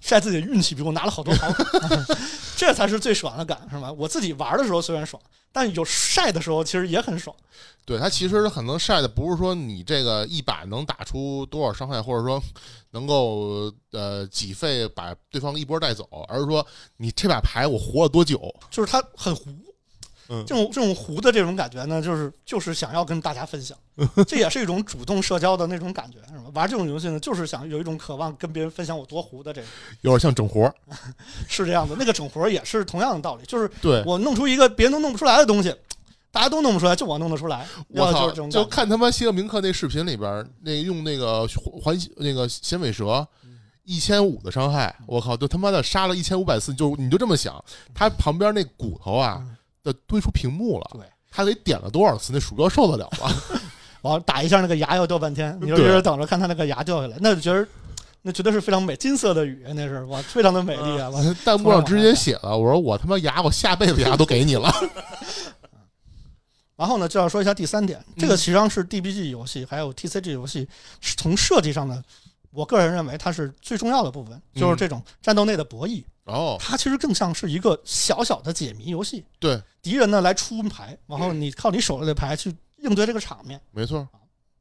[0.00, 1.64] 晒自己的运气，比我拿了好多 好卡，
[2.56, 3.92] 这才是最爽的感，是吧？
[3.92, 7.34] 我自己玩的时候虽然爽，但有晒的时候其实也很爽。
[7.84, 12.40] 对他其实可能晒的不是说你这个一把能打出多少伤害，或者说
[12.90, 16.64] 能够呃几费把对方一波带走，而是说
[16.98, 18.54] 你这把牌我活了多久。
[18.70, 19.44] 就是他很糊。
[20.30, 23.76] 嗯这种这种糊的这种感觉呢，就是就是想要跟大家分享，
[24.26, 26.44] 这也是一种主动社交的那种感觉，是吧？
[26.54, 29.66] 玩这种游戏呢，就是想有一种渴望跟别人分享我多糊的这个，
[30.02, 30.74] 有点像整活儿，
[31.48, 31.96] 是这样的。
[31.98, 35.74] 那个整活儿也是同样的道理，就是对，我弄出一个别人都弄不出来的东西，
[36.30, 37.66] 大家都弄不出来，就我弄得出来。
[37.88, 41.44] 我操就看他妈谢赫明克那视频里边，那用那个
[41.82, 43.26] 环那个衔尾蛇。
[43.84, 45.36] 一千五的伤害，我靠！
[45.36, 52.32] 就他妈的杀了一千五百次，就你就这么想，他旁边那骨头啊嗯，的堆出屏幕了，对，他得点了多少次？
[52.32, 53.30] 那鼠标受得了吗？
[54.02, 57.66] 我打一下那个牙要掉半天，你说对一人等着看他那个牙掉下来，那就觉得
[58.22, 61.10] 那绝对是非常美，金色的雨，那是哇，非常的美丽啊！
[61.10, 64.72] 我弹幕上直接写了，我说我他妈牙，我下辈子牙都给你了。
[66.76, 70.66] 然后呢，就要说一下第三点，这个实际上是 DBG 游戏还有 TCG 游戏
[71.02, 72.02] 是从设计上的，
[72.52, 79.24] 我个人认为它是最重要的部分，就是这种战斗内的博弈，哦，它其实更像是一个小小的解谜游戏。
[79.38, 83.60] 对，敌人呢来出牌，然后你靠你手里的牌去应对这个场面。
[83.70, 84.08] 没错，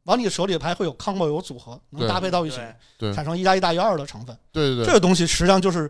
[0.03, 2.57] 往你手里的牌会有 combo 有组合，能搭配到一起，
[2.97, 4.35] 对对产生一加一大于二的成分。
[4.51, 5.89] 对对对，这个东西实际上就是，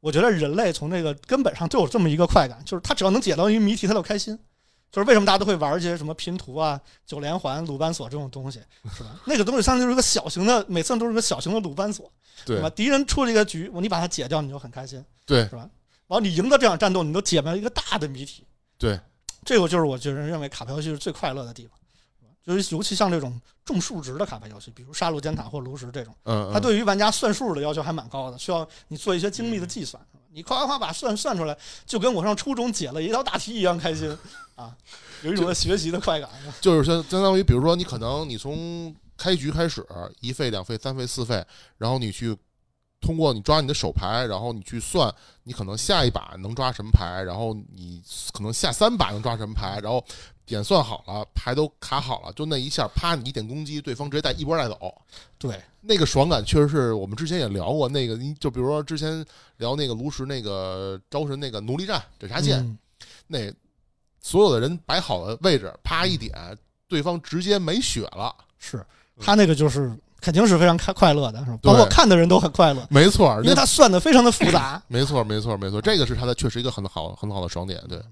[0.00, 4.38] 我觉得人类从那个根本上就有这么一个快感，就是他只要能解到一个谜题，他就开心。
[4.90, 8.58] 就是为什么大家都会玩一些什么拼图啊、九连环、鲁班锁这种东西，
[8.96, 9.20] 是吧？
[9.26, 12.10] 那个东西相当于就是一个小型的，每次都是个小型的鲁班锁，
[12.46, 12.70] 对吧？
[12.70, 15.68] 敌人出了一个局，你把它解掉，你就很开心，对是吧？
[16.06, 18.42] 然后，你赢得这场战斗，你都解明了一个大的谜题。
[18.78, 18.98] 对，
[19.44, 21.78] 这个就是我觉得认为卡牌游戏是最快乐的地方，
[22.42, 26.14] 就是尤其像这种重数值的卡牌游戏，比如杀戮尖塔或炉石这种。
[26.24, 30.02] 嗯，它嗯对于玩家算数的要求还蛮高的，需要你做一些精密的计算。
[30.38, 34.16] 你夸夸夸把算算出来，就跟我上初中解了一道大题一样开心
[34.54, 34.72] 啊，
[35.22, 36.30] 有一种学习的快感。
[36.60, 39.84] 就是相相当于，比如说你可能你从开局开始
[40.20, 41.44] 一费、两费、三费、四费，
[41.76, 42.36] 然后你去
[43.00, 48.00] 通过你抓你的手牌，然后你去算你可能下一把能抓什么牌，然后你
[48.32, 50.04] 可能下三把能抓什么牌，然后
[50.48, 54.94] 点算好了，牌都卡好了，就那一下，啪，你一点攻击，对方直接带一波带走。
[55.38, 59.24] 对，那个爽感确实是我们之前也聊过，那个你就比如说之前
[59.58, 62.78] 聊那个炉石那个招神那个奴隶战斩杀剑，嗯
[63.26, 63.52] 那
[64.20, 66.34] 所有的人摆好了位置，啪一点，
[66.88, 68.34] 对方直接没血了。
[68.58, 68.84] 是
[69.20, 71.58] 他那个就是肯定是非常开快乐的，是吧？
[71.62, 77.80] 包括看的人都很快乐，没错，那因为他算的非常的复杂，没错，没错，没错，这个是他的确实一个很好很好的爽点。
[77.88, 78.02] 对，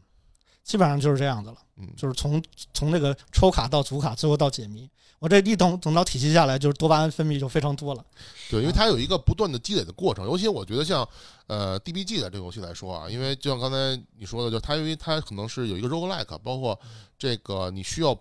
[0.66, 1.57] 基本上就是这样子了。
[1.76, 2.42] 嗯，就是从
[2.74, 4.90] 从这个抽卡到组卡，最后到解谜。
[5.18, 8.05] 我这一等等到体系下来，就是多巴胺分泌就非常多了。
[8.50, 11.09] 对，因为它有一个不断的积累的过程，尤其我觉得像
[11.46, 16.79] 呃 DBG 的这个游戏来说啊，因为就像刚才你说的，就它因为它可能是有一个 roguelike，包括
[17.18, 18.18] 这个你需要，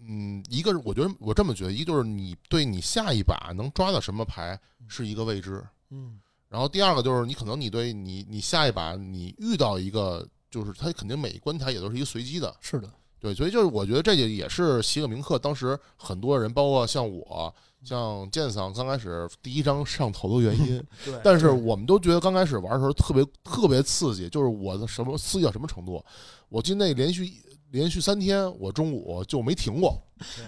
[0.00, 20.82] 嗯，一个我觉得我这么觉得，一个就是你对你下一把能抓到什么牌是一个未知，嗯，然后第二个就是你可能你对你你下一把你遇到一个，就是它肯定每一关卡也都是一个随机的，是的，对，所以就是我觉得这也也是席克明克当时很多人，包括像我、像剑桑刚开始第一章上头的原因。
[21.04, 26.04] 对但是我们都觉得刚开始玩的时候特别特别刺激，就是我的什么刺激到什么程度？
[26.48, 27.30] 我记得那连续
[27.70, 30.00] 连续三天，我中午就没停过。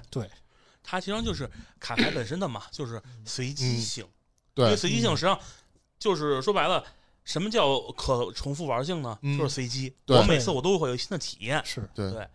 [0.09, 0.29] 对
[0.83, 4.05] 它其实就是卡牌本身的嘛，就是随机性。
[4.55, 5.39] 因为对，随机性实际上
[5.99, 6.85] 就是说白了，
[7.25, 9.19] 什么叫可重复玩性呢？
[9.23, 9.95] 嗯就是随机。
[10.05, 12.27] 对我每次我都会有新的体验，是对对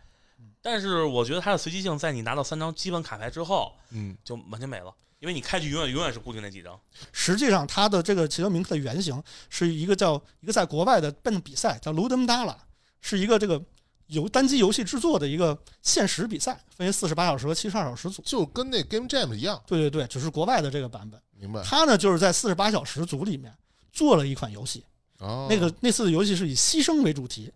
[0.61, 6.79] 但是我觉得它的随机性在你拿到三张基本卡牌之后嗯，就完全没了，因为你开局永远永远是固定那几张。
[7.11, 12.55] 实际上，它的这个奇德明克的原型是一个叫一个在国外的笨比赛，叫 Ludum Dalla，
[12.99, 13.61] 是一个这个
[14.07, 18.23] 游单机游戏制作的一个限时比赛，分为四十八小时和七十二小时组。
[18.25, 21.21] 就跟那 Game Jam 一样，对对对，只是国外的这个版本。
[21.37, 21.61] 明白？
[21.63, 23.55] 它呢就是在四十八小时组里面
[23.95, 24.83] 做了一款游戏，
[25.17, 27.51] 哦，那个那次的游戏是以牺牲为主题，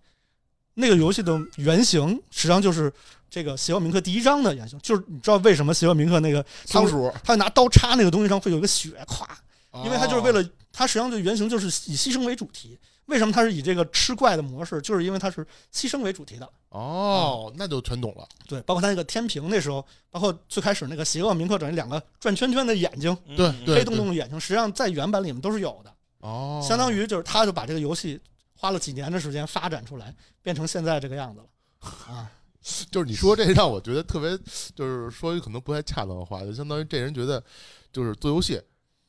[0.73, 2.91] 那个游戏的原型实际上就是
[3.29, 9.27] 这个邪恶铭刻第一章的原型，就是你知道为什么邪恶铭刻那个仓鼠，他拿刀插那个东西上会有一个血，咵，
[9.83, 12.79] 因为他就是为了了，它实际上就原型就是以牺牲为主题。
[13.07, 14.79] 为什么它是以这个吃怪的模式？
[14.83, 16.47] 就是因为它是牺牲为主题的。
[16.69, 18.23] 哦，那就全懂了。
[18.47, 25.91] 对，包括它那个天平那时候，包括最开始那个邪恶铭刻者那两个转圈圈的眼睛，对嗯对黑洞洞的眼睛，实际上在原版里面都是有的。
[26.19, 28.19] 哦，相当于就是他就把这个游戏
[28.55, 31.47] 花了几年的时间发展出来，变成现在这个样子了。
[32.13, 32.29] 啊，
[32.91, 34.37] 就是你说这让我觉得特别，
[34.75, 37.41] 就是说一可能不太恰当的话，就相当于这人觉得
[37.91, 38.61] 就是做游戏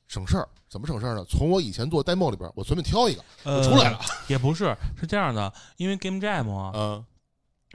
[0.07, 1.25] 省事儿，怎么省事儿呢？
[1.29, 3.99] 从我以前做 demo 里边，我随便挑一个呃就出来了。
[4.29, 7.05] 也不是，是这样的，因为 Game Jam 啊，嗯，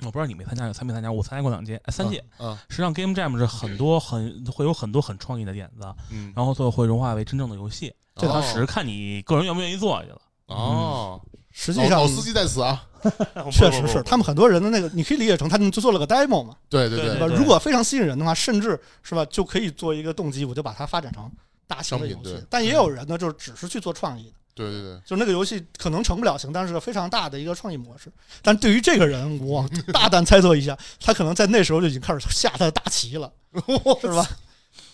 [0.02, 1.12] 我不知道你没参加，参没参加？
[1.12, 2.24] 我参加过两届，哎三届。
[2.40, 7.94] 嗯实际上 Game Jam 是很多很会有很多很创意的点子，嗯，然后最后会融化为真正的游戏。
[8.16, 10.22] 这它只是看你个人愿不愿意做去了。
[10.48, 12.84] 哦，实际上老老司机在此啊。
[13.52, 17.28] 确实是他们很多人的那个，你可以理解成他们就做了个 demo 嘛，对对对？
[17.36, 21.32] 如果非常吸引人的话，甚至是吧，就可以做一个动机，我就把它发展成
[21.68, 22.18] 大型的游。
[22.24, 28.10] 戏但也有人呢，就是只是去做创意的，对对对，就那个游戏可能成不了型，但是个非常大的一个创意模式。
[28.42, 33.30] 但对于这个人，我大胆猜测一下，他可能在那时候就已经开始下他的大棋了，
[34.00, 34.26] 是吧？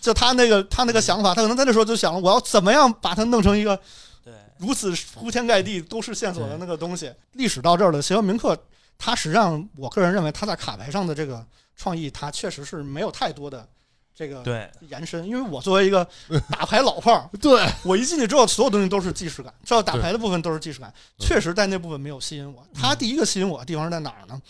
[0.00, 3.80] 就他那个他那个想法，他可能在那时候就想，我要怎么样把它弄成一个
[4.24, 7.12] 对，如此铺天盖地都是线索的那个东西。
[7.34, 8.60] 历史到这儿了邪恶铭刻，
[8.98, 11.46] 他实际上我个人认为他在卡牌上的这个
[11.76, 13.68] 创意，他确实是没有太多的
[14.14, 15.26] 这个对，延伸。
[15.26, 16.06] 因为我作为一个
[16.50, 22.66] 打牌老炮儿，对，我一进去之后，所有东西都是既视感，知道打牌的部分都是既视感，确实在那部分没有吸引我。
[22.74, 24.40] 他第一个吸引我的地方是在哪儿呢？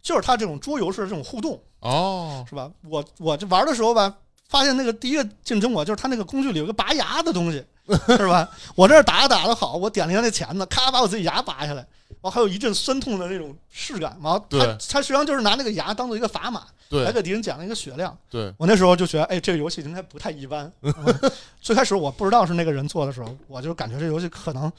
[0.00, 2.70] 就是他这种桌游式的这种互动，哦，是吧？
[2.88, 4.14] 我我这玩的时候吧，
[4.48, 7.62] 发现那个第一个竞争我就是他那个工具里有个拔牙的东西，
[8.16, 8.48] 是吧？
[8.74, 11.86] 我这儿打着打着好，我点了一下那钳子，咔把我自己牙拔下来，
[12.22, 18.16] 后还有一阵酸痛的那种视感，然后他他实际上就是拿那个牙当做一个砝码，来对给敌人减了一个血量。
[18.28, 20.70] 对，我那时候就觉得，哎，这个游戏应该不太一般。
[20.82, 20.92] 嗯
[21.60, 24.72] 最开始我不知道是那个人做的时候，我就感觉这游戏可能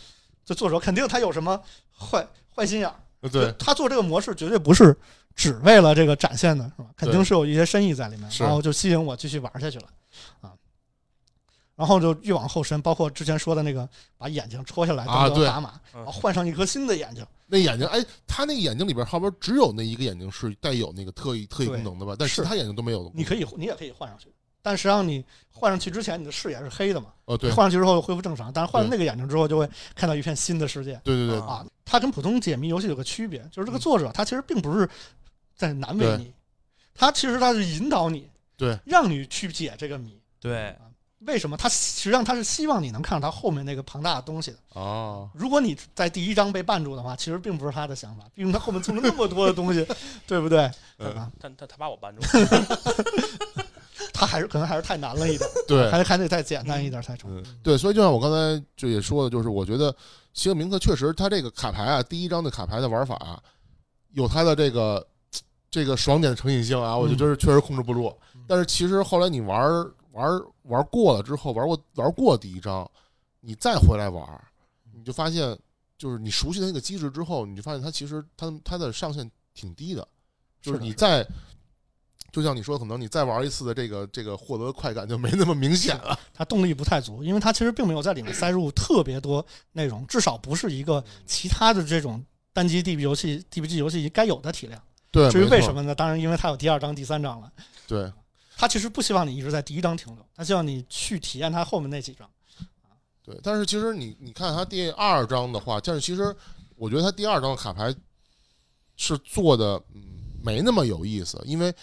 [0.45, 1.59] 这作者肯定他有什么
[1.97, 2.95] 坏坏心眼儿。
[3.29, 4.95] 对，他做这个模式绝对不是
[5.35, 6.89] 只为了这个展现的，是吧？
[6.95, 9.85] 肯定是有一些深意在里面，然后就吸引我继续玩下去了
[10.41, 10.51] 啊。
[11.79, 13.87] 然后就越往后伸，包括之前说的那个
[14.17, 16.03] 把眼睛戳下来啊对当做砝码，嗯。
[16.03, 22.17] 然后换上一颗新的眼睛，那眼睛，哎，他那个眼睛里边后边只有那一个眼睛是带有那个特异特异功能的吧？
[22.19, 23.11] 但是其他眼睛都没有的。
[23.13, 24.27] 你可以你也可以换上去，
[24.61, 29.65] 但实际上你换上去之前，你的视野是黑的嘛，哦，对，换上去之后恢复正常，但是换了那个眼睛之后，就会
[29.95, 30.99] 看到一片新的世界。
[31.05, 31.65] 对对对，啊啊。
[31.85, 33.79] 它跟普通解谜游戏有个区别，就是这个嗯。
[33.79, 34.89] 作者他其实并不是
[35.55, 36.33] 在难为你，
[36.93, 40.21] 他其实他是引导你，对，让你去解这个谜。
[40.41, 40.75] 对，
[41.25, 41.57] 为什么？
[41.57, 44.57] 他实际上他是希望你能看到他后面那个庞大的东西的。
[44.73, 49.85] 哦，如果你在第一章被绊住的话，其实并不是他的想法，毕竟他后面做了那么多的东西，
[50.25, 50.71] 对不对？
[50.97, 53.65] 他他他把我绊住了，
[54.13, 57.29] 他还是可能还是太难了一点，对，还还得再简单一点才成。
[57.35, 59.91] 嗯，对，所以就像我刚才就也说的，就是我觉得
[60.33, 63.37] 《西格明克》确实，他这个卡牌啊，第一张的卡牌的玩法、啊、
[64.13, 65.05] 有他的这个
[65.69, 68.07] 这个爽点的成瘾性啊，我就觉得确实控制不住。
[68.33, 72.89] 嗯但是其实后来你玩儿玩玩过了之后，玩过玩过第一章，
[73.39, 74.25] 你再回来玩，
[74.93, 75.57] 你就发现，
[75.97, 80.07] 就是你熟悉的那个机制之后，你就发现它其实它它的上限挺低的，
[80.61, 81.25] 就是你再。
[82.31, 86.15] 就像你说，可能你再玩一次的这个这个获得的快感就没那么明显了。
[86.31, 94.79] 它动力不太足，因为它其实并没有在里面塞入特别多内容，至少不是一个其他的这种单机 DB 游戏、DBG 游戏该有的体量。
[95.09, 95.95] 对，至于为什么呢？
[95.95, 97.51] 当然，因为它有第二章、第三章了。
[97.87, 98.13] 对，
[98.59, 102.29] 它其实不希望你一直在第一章停留，他希望你去体验他后面那几章。
[103.23, 106.35] 对，但是其实你你看他第二章的话，但是其实
[106.75, 107.95] 我觉得他第二章的卡牌
[108.97, 110.03] 是做的嗯
[110.43, 111.73] 没那么有意思，因为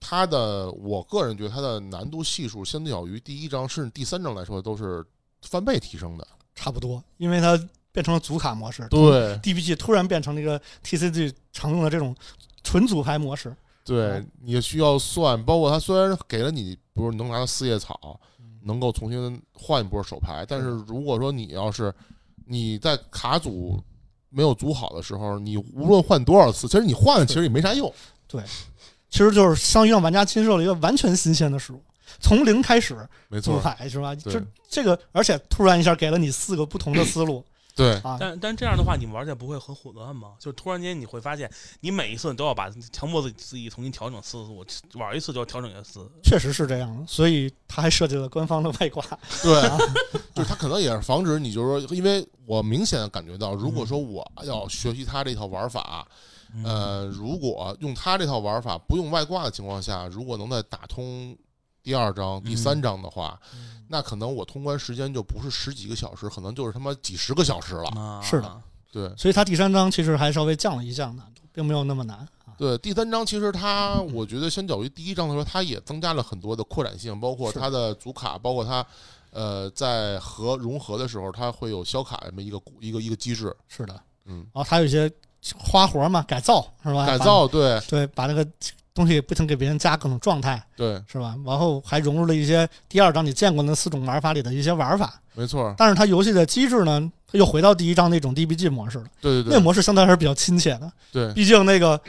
[0.00, 5.06] 它的我个人觉得它的难度系数相较于第一章甚至第三章来说都是
[5.42, 6.26] 翻倍提升的。
[6.56, 7.56] 差不多，因为它
[7.92, 8.84] 变成了组卡模式。
[8.88, 12.16] 对，DBG 突然变成了一个 TCG 常用的这种
[12.64, 13.56] 纯组牌模式。
[13.84, 18.46] 对，你也需要算，包括他虽然给了你，比如能拿到四叶草，嗯。
[18.62, 21.92] 能够重新换一波手牌，但是如果说你要是
[22.46, 23.82] 你在卡组
[24.28, 27.90] 没有组好的时候，你无论换多少次，其实你换了其实也没啥用。
[28.28, 28.42] 对
[29.08, 31.82] 其实就是相当于让玩家亲受了一个完全新鲜的事物，
[32.20, 32.94] 从零开始
[33.28, 34.14] 没错，牌是吧？
[34.14, 34.34] 对。
[34.34, 37.42] 就这个，而且突然一下给了你四个不同的思路
[37.74, 38.16] 对啊！
[38.18, 40.34] 但但这样的话，你玩起来不会很混乱吗？
[40.38, 44.66] 就突然间你会发现，你每一次都要把强迫自己自己重新调整思路，我
[45.00, 46.10] 玩一次就要调整一次。
[46.22, 49.04] 确实是这样的，所以他还设计了官方的外挂。
[49.42, 49.78] 对，啊
[50.34, 56.06] 就是他可能也是防止你，就是说，因为我明显的感觉到，如果说我要学习他这套玩法，
[56.54, 61.36] 嗯呃，如果用他这套玩法不用外挂的情况下，如果能在打通
[61.82, 63.40] 第二章、第三章的话，
[63.88, 67.88] 那可能我通关时间就不是十几个小时，可能就是他妈几十个小时了。
[67.90, 68.20] 啊。
[68.22, 68.62] 是的，
[68.92, 69.14] 对。
[69.16, 72.54] 所以他第三章其实还稍微降了一降难度，并没有那么难啊。
[72.58, 77.58] 对，第三章其实它，我觉得相较于第一章的时候，它也增加了很多的扩展性，包括是。
[77.58, 78.84] 它的组卡，包括它。
[79.32, 85.08] 呃，在和融合的时候，它会有消卡这么一个一个一个机制，是的，嗯，然后它有一些
[85.56, 87.06] 花活嘛，改造是吧？
[87.06, 87.80] 改造，对。
[87.88, 88.44] 对，把那个
[88.92, 91.36] 东西不停给别人加各种状态对，是吧？
[91.46, 99.04] 然后还融入了一些第二章你见过那四种玩法里的一些玩法，没错，但是它游戏的机制呢，它又回到第一章那种 DBG 模式了。
[99.20, 101.32] 对对对，那模式相对还是比较亲切的，对。
[101.34, 102.00] 毕竟那个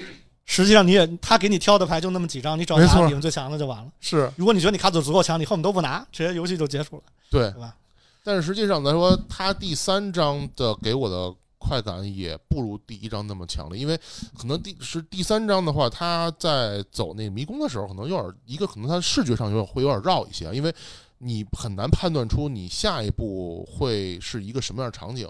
[0.46, 3.02] 实际上你也他给你挑的牌就那么几张，你找没错。
[3.02, 3.88] 拿比分最强的就完了。
[4.00, 7.52] 是，如果你觉得你卡组足够强，你后面都不拿，直接游戏就结束了，对。
[7.52, 7.76] 对吧？
[8.24, 13.96] 但是实际上来说，他第三章的给我的快感也不如第一章那么强烈，因为
[14.36, 20.74] 可能第是第三章的话，他在走那个迷宫的时候，可能有点一个可能他视觉上有点会有点绕一些，因为
[21.20, 25.30] 你很难判断出你下一步会是一个什么样的场景，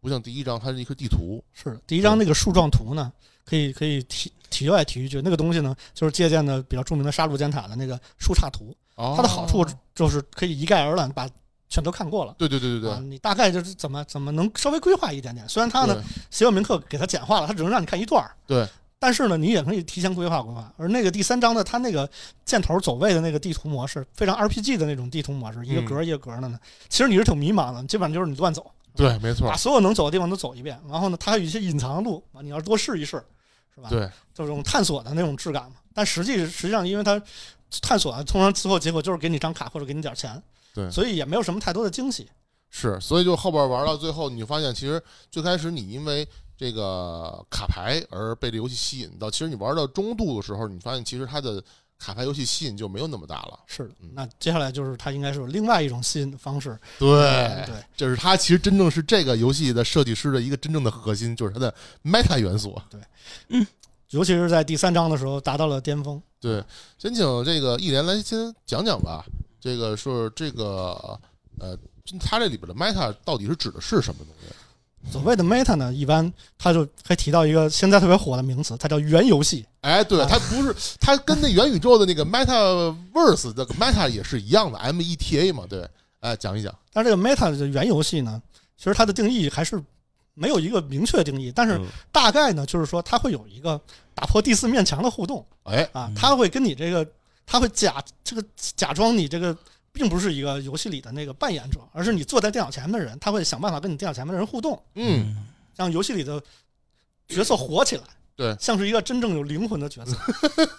[0.00, 3.12] 不像第一章它是一个地图，是，第一张那个树状图呢，
[3.44, 9.14] 可以可以提题外提一句，那个东西呢，就是借鉴的比较著名的杀戮尖塔的那个树杈图，哦。
[9.16, 9.64] 它的好处。
[9.92, 11.28] 就是可以一概而论把
[11.70, 12.34] 全都看过了。
[12.36, 15.48] 对对对对啊，对你大概就是怎么怎么能稍微规划一点点。
[15.48, 15.94] 虽然它呢，
[16.30, 20.70] 邪恶铭刻给它简化了，它只能让你看一段儿对，但是呢，你也可以提前规划规划。
[20.76, 22.06] 而那个第三章的，它那个
[22.44, 30.78] 箭头走位的那个地图模式，非常 RPG 的那种地图模式，一个格一个格的呢，其实你是挺迷茫的，基本上就是你乱走，对，没错把，所有能走的地方都走一遍。
[30.88, 33.22] 然后呢，它还有一些隐藏的路啊，你要多试一试，
[33.74, 33.88] 是吧？
[33.88, 35.76] 对这种探索的那种质感嘛。
[35.94, 37.20] 但实际实际上，因为它
[37.80, 40.40] 探索啊，通常最后结果就是给你张卡或者给你点钱，
[40.74, 42.28] 对所以也没有什么太多的惊喜。
[42.70, 49.28] 是，所以就后边玩到最后，你就发现其实最开始你因为这个卡牌而被这游戏吸引到。
[49.28, 51.60] 其实你玩到中度的时候，你发现其实它的
[51.98, 53.58] 卡牌游戏吸引就没有那么大了。
[53.66, 53.90] 是。
[54.14, 56.78] 那接下来就是它应该是有另外一种吸引的方式。
[56.96, 57.08] 对
[57.66, 62.80] 对，这是它其实真正是这个游戏的设计师的一个真正的核心，就是它的 meta 元素。
[62.88, 63.00] 对，
[63.48, 63.66] 嗯
[64.10, 66.22] 尤其是在第三章的时候达到了巅峰。
[66.40, 66.64] 对，
[66.98, 69.24] 先请这个一连来先讲讲吧。
[69.60, 71.18] 这个是这个
[71.58, 71.76] 呃，
[72.18, 74.54] 它这里边的 meta 到底是指的是什么东西？
[75.10, 79.64] 所谓的 meta 呢，一般它就还提到一个现在特别火的名词，它叫元游戏。
[79.80, 85.88] 哎，对，啊它不是，它跟那元宇宙的那个 metaverse 的 meta 也是一样的，M E T A 嘛，对，
[86.20, 86.74] 哎，讲一讲。
[86.92, 88.42] 但是这个 meta 的元游戏呢，
[88.76, 89.82] 其实它的定义还是
[90.34, 93.80] 没有一个明确定义，但是嗯大概呢，就是说它会有一个
[94.14, 97.06] 打破第四面墙的互动哎，嗯，啊它会跟你这个，
[97.50, 99.56] 它会假这个假装你这个
[99.90, 106.40] 并不是一个游戏里的那个扮演者，而是你坐在电脑前面的人，他会想办法跟你电脑前面的人互动，嗯，让游戏里的
[107.26, 108.04] 角色活起来，
[108.36, 110.16] 对像是一个真正有灵魂的角色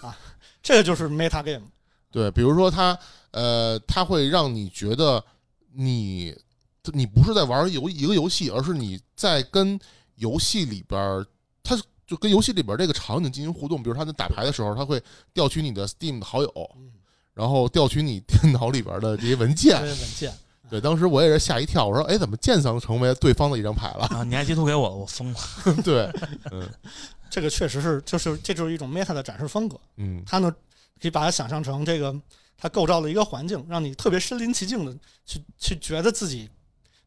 [0.00, 0.18] 啊，
[0.62, 1.66] 这个就是 meta game。
[2.10, 2.98] 对，比如说他，
[3.32, 5.22] 呃，他会让你觉得
[5.74, 6.34] 你
[6.94, 9.78] 你不是在玩游一个游戏，而是你在跟
[10.14, 11.22] 游戏里边
[12.06, 13.82] 就跟游戏里边这个场景进行互动。
[13.82, 16.92] 比如他在打牌的时候，他会调取你的 Steam 的好友，嗯，
[17.34, 19.80] 然后调取你电脑里边的这些文件。
[20.70, 24.06] 对，当时我也是吓一跳，我说，哎，怎么剑桑成为对方的一张牌了？
[24.06, 25.38] 啊，你还截图给我了，我疯了。
[25.84, 26.10] 对，
[26.50, 26.66] 嗯
[27.28, 29.78] 这个确实是，就是这就是一种 meta 的展示风格。
[29.96, 30.50] 嗯，它呢，
[31.00, 32.14] 可以把它想象成这个
[32.56, 34.96] 它构造了一个环境，让你特别身临其境的
[35.26, 36.48] 去去觉得自己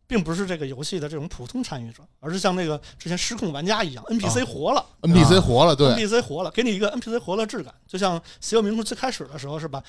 [0.08, 9.84] 并不是这个游戏的这种普通参与者，而是像那个之前失控玩家一样，NPC 活了、NPC 活了，对，n p c 活了，给你一个 NPC 活了质感，就像《邪恶冥婚》最开始的时候是吧？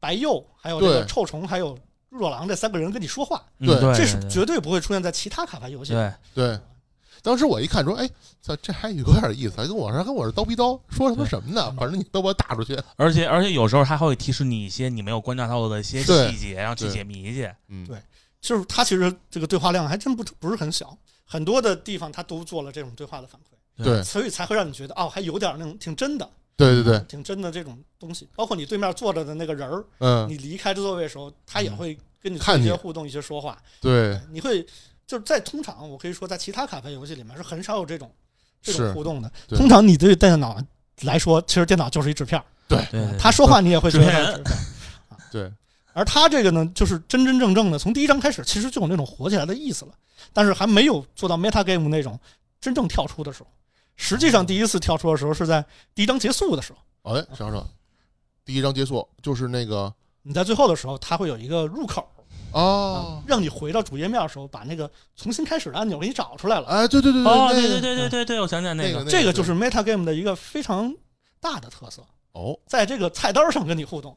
[0.00, 1.78] 白鼬还有这个对臭虫还有
[2.10, 5.98] 若狼这三个人跟你说话，嗯对对，这是对绝对不会出现在其他卡牌游戏里。
[5.98, 6.60] 对，对。
[7.22, 8.06] 当时我一看说，哎，
[8.42, 11.74] 这，这还有点意思，还跟我说跟我是刀逼刀，说什么什么呢？
[11.78, 12.78] 反正你都把我打出去。
[12.96, 17.50] 而且而且有时候它还会提示你一些你没有观察到的一些对细节，然后去对解谜去。
[17.68, 17.96] 嗯，对
[18.44, 28.28] 就是它其实这个对话量还真不不是很小，很多的地方它都做了这种对话的反馈，对所以才会让你觉得哦，还有点那种挺真的，对对对，挺真的这种东西。
[28.36, 33.56] 包括你对面坐着的那个人儿，嗯，你离开这座位的时候，他也会跟你一些互动、一些说话。
[33.80, 34.62] 对，你会
[35.06, 38.12] 就是在通常，我可以说在其他卡牌游戏里面是很少有这种
[38.60, 39.32] 这种互动的。
[39.48, 40.60] 对通常你对电脑
[41.00, 44.60] 来说，其实电脑就是一纸片儿，对，他说话你也会觉得他是纸片儿。
[45.32, 45.52] 对，
[45.94, 49.92] 而他这个呢，就是真真正正的从第一章开始，其实就有那种火起来的意思了，
[50.32, 52.18] 但是还没有做到 meta game 那种
[52.60, 53.48] 真正跳出的时候。
[53.96, 55.64] 实际上，第一次跳出的时候是在
[55.94, 57.66] 第一章结束的时候，哎，想想，
[58.44, 62.06] 第一章结束就是那个你在最后的时候，它会有一个入口。
[62.52, 66.66] 哦啊，，让你回到主页面的时候，把那个重新开始的按钮给你找出来了。
[66.68, 70.94] 哎，对对对哦，那个对对对对对对，我想起来那个那个，这个就是 meta game 的一个非常
[71.40, 72.56] 大的特色，哦。
[72.68, 74.16] 在这个菜单上跟你互动。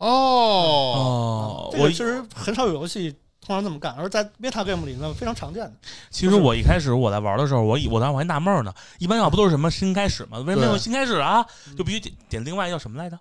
[0.00, 5.72] 哦，哦，我这个其实很少有游戏通常这么干，而在 meta game 里呢非常常见的。
[6.10, 10.38] 其实我一开始我在玩的时候，我以我当时我还纳闷呢，一般要不都是什么新开始吗？
[10.38, 11.44] 为什么要对新开始啊？
[11.68, 13.18] 嗯就必须点点另外叫什么来着？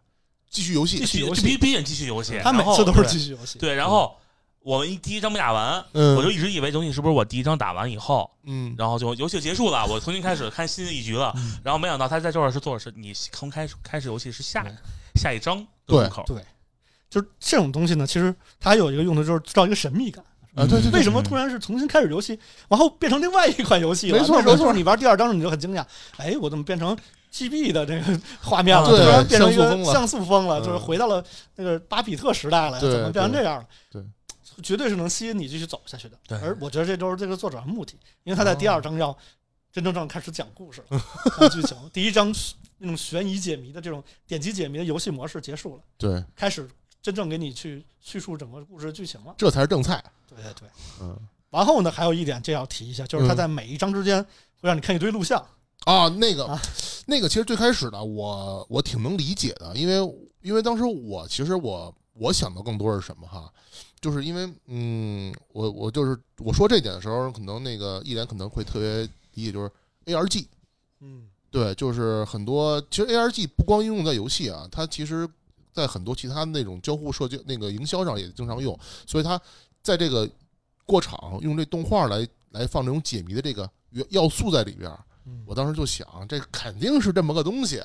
[0.50, 2.40] 继续游戏继，续游戏就必须必须点继续游戏。
[2.42, 3.60] 他每次都是继续游戏。
[3.60, 4.18] 对，然后
[4.62, 11.34] 我们一第一章没打完，嗯，我就一直以为东西是不是我第一章打完以后，嗯，然后就游戏结束了，我重新开始看新的一局了。
[11.36, 14.72] 嗯然后没想到他在这儿是做的是你从开始开始游戏是下对
[15.16, 16.24] 下一章的入口。
[16.26, 16.44] 对，
[17.10, 20.24] 就是这种东西呢，其实它还有一个用途，就是制造一个神秘感。
[20.56, 22.38] 啊，对对对，为什么突然是重新开始游戏，
[22.68, 24.20] 然后变成另外一款游戏了？
[24.20, 25.86] 没错没错你玩第二章，你就很惊讶，
[26.18, 26.98] 哎，我怎么变成
[27.32, 28.90] GB 的这个 画面了？
[28.90, 31.24] 对突然变成一个像素风了就是回到了
[31.56, 33.66] 那个巴比特时代了怎么变成这样了？
[33.92, 34.04] 对，
[34.64, 36.18] 绝对是能吸引你继续走下去的。
[36.28, 37.94] 对而我觉得这都是这个作者的目的，
[38.24, 39.16] 因为他在第二章要
[39.72, 41.00] 真正正开始讲故事了，
[41.40, 41.78] 讲剧情。
[41.94, 42.34] 第一章
[42.80, 46.68] 那种悬疑解谜的这种点击解谜的游戏模式结束了，对，开始
[47.02, 49.34] 真正给你去叙述整个故事的剧情了。
[49.38, 50.70] 这才是正菜，对对对。
[51.02, 51.18] 嗯
[51.52, 54.24] 然后呢，还有一点这要提一下，就是他在每一章之间
[54.62, 55.44] 会让你看一堆录像。
[55.86, 56.60] 啊，那个啊
[57.08, 59.96] 那个其实最开始呢，我我挺能理解的，因为
[60.42, 63.52] 因为当时我其实我我想的更多是什么哈，
[64.00, 69.72] 就是因为嗯，我我就是我说这点的时候，可能那个一点可能会特别理解，就是
[70.06, 70.46] ARG。
[71.00, 75.28] 嗯，对，就是很多，其实 ARG 不光应用在游戏啊，它其实
[75.74, 79.40] 在很多其他那种交互社交、那个营销上也经常用，所以它
[79.82, 80.30] 在这个
[80.86, 84.92] 过场用这动画来来放这种解谜的这个元要素在里边
[85.46, 87.82] 我当时就想，这肯定是这么个东西。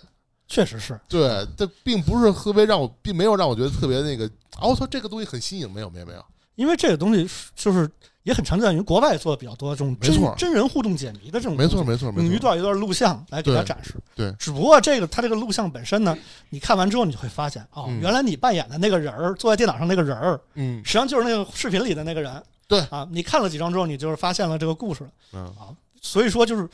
[0.47, 0.99] 确实是。
[1.09, 4.27] 对，这并不是特别让我，并没有让我觉得特别那个，
[4.57, 6.25] 啊，我操，这个东西很新颖，没有，没有，没有。
[6.55, 7.91] 因为这个东西就是
[8.25, 13.95] 也很常见于国外做的比较多，这种真真人互动解谜的这种没错没错没错，用一段一段录像来给他对展示。
[14.15, 14.35] 对。
[14.39, 16.17] 只不过这个它这个录像本身呢，
[16.49, 18.01] 你看完之后你就会发现，哦，嗯。
[18.01, 20.83] 原来你扮演的那个人儿，坐在电脑上那个人儿，嗯。
[20.85, 22.43] 实际上就是那个视频里的那个人。
[22.67, 22.81] 对。
[22.91, 25.11] 啊，你看了几张之后，你就是发现了这个故事了。
[25.35, 25.45] 嗯。
[25.59, 25.69] 啊
[26.01, 26.69] 所以说，就是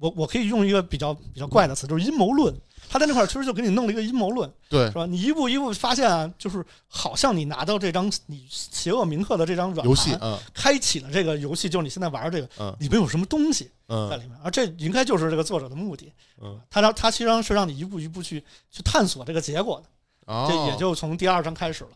[0.00, 2.52] 我我可以用一个比较比较怪的词，就是阴谋论。
[2.88, 4.86] 他在那块儿其实就给你弄了一个阴谋论，对。
[4.86, 5.06] 是吧？
[5.06, 10.36] 你一步一步发现啊，就是好像你拿到这张你邪恶铭刻的这张软盘，游戏嗯。
[10.52, 12.74] 开启了这个游戏，就是你现在玩的这个嗯。
[12.80, 16.10] 里面有什么东西在嗯里面，而这应该就是这个作者的目的。
[16.40, 20.46] 嗯，他让他其实是让你一步一步去去探索这个结果的，哦。
[20.48, 21.90] 这也就从第二章开始了，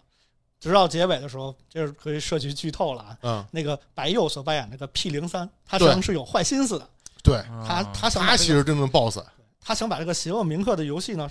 [0.60, 3.18] 直到结尾的时候，这是可以涉及剧透了啊。
[3.22, 3.44] 嗯。
[3.50, 6.88] 那个白佑所扮演那个 P 零三，他实际上是有坏心思的，
[7.24, 7.92] 对，他啊。
[7.92, 9.18] 他想把这个他其实真正 boss，
[9.60, 11.28] 他想把这个邪恶铭刻的游戏呢，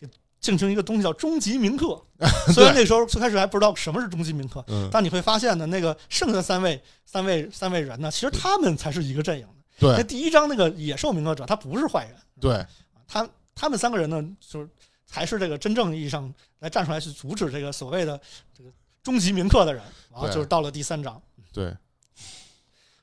[0.00, 0.08] 给
[0.40, 2.00] 进行一个东西叫终极铭刻。
[2.54, 4.88] 虽然那时候最开始还不知道什么是终极铭刻，嗯。
[4.90, 9.46] 但你会发现呢，那个剩下的三位三位三位人呢，其实他们才是一个阵营
[9.80, 9.96] 的。
[9.96, 12.64] 那第一章那个野兽铭刻者，他不是坏人，对，
[13.08, 14.68] 他他们三个人呢，就是
[15.04, 18.20] 才是这个真正意义上来站出来去阻止这个所谓的
[18.56, 18.70] 这个
[19.02, 19.82] 终极铭刻的人。
[20.12, 21.20] 然后就是到了第三章，
[21.52, 21.74] 对，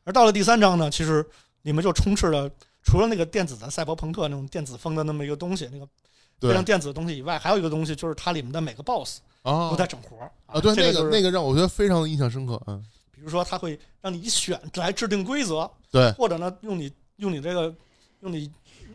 [0.04, 1.28] 而到了第三章呢，其实
[1.64, 2.50] 里面就充斥了
[2.84, 5.92] 除了那个电子的赛博朋克那种电子风的那么一个东西，那个非
[6.40, 16.12] 对常电子的东西以外，还有一个东西就是它里面的每个 BOSS 啊都在整活儿啊，对，那这就是个那个让我觉得非常印象深刻，嗯，比如说它会让你选来制定规则，对。
[16.14, 17.74] 或者呢用你用你这个
[18.22, 18.52] 用你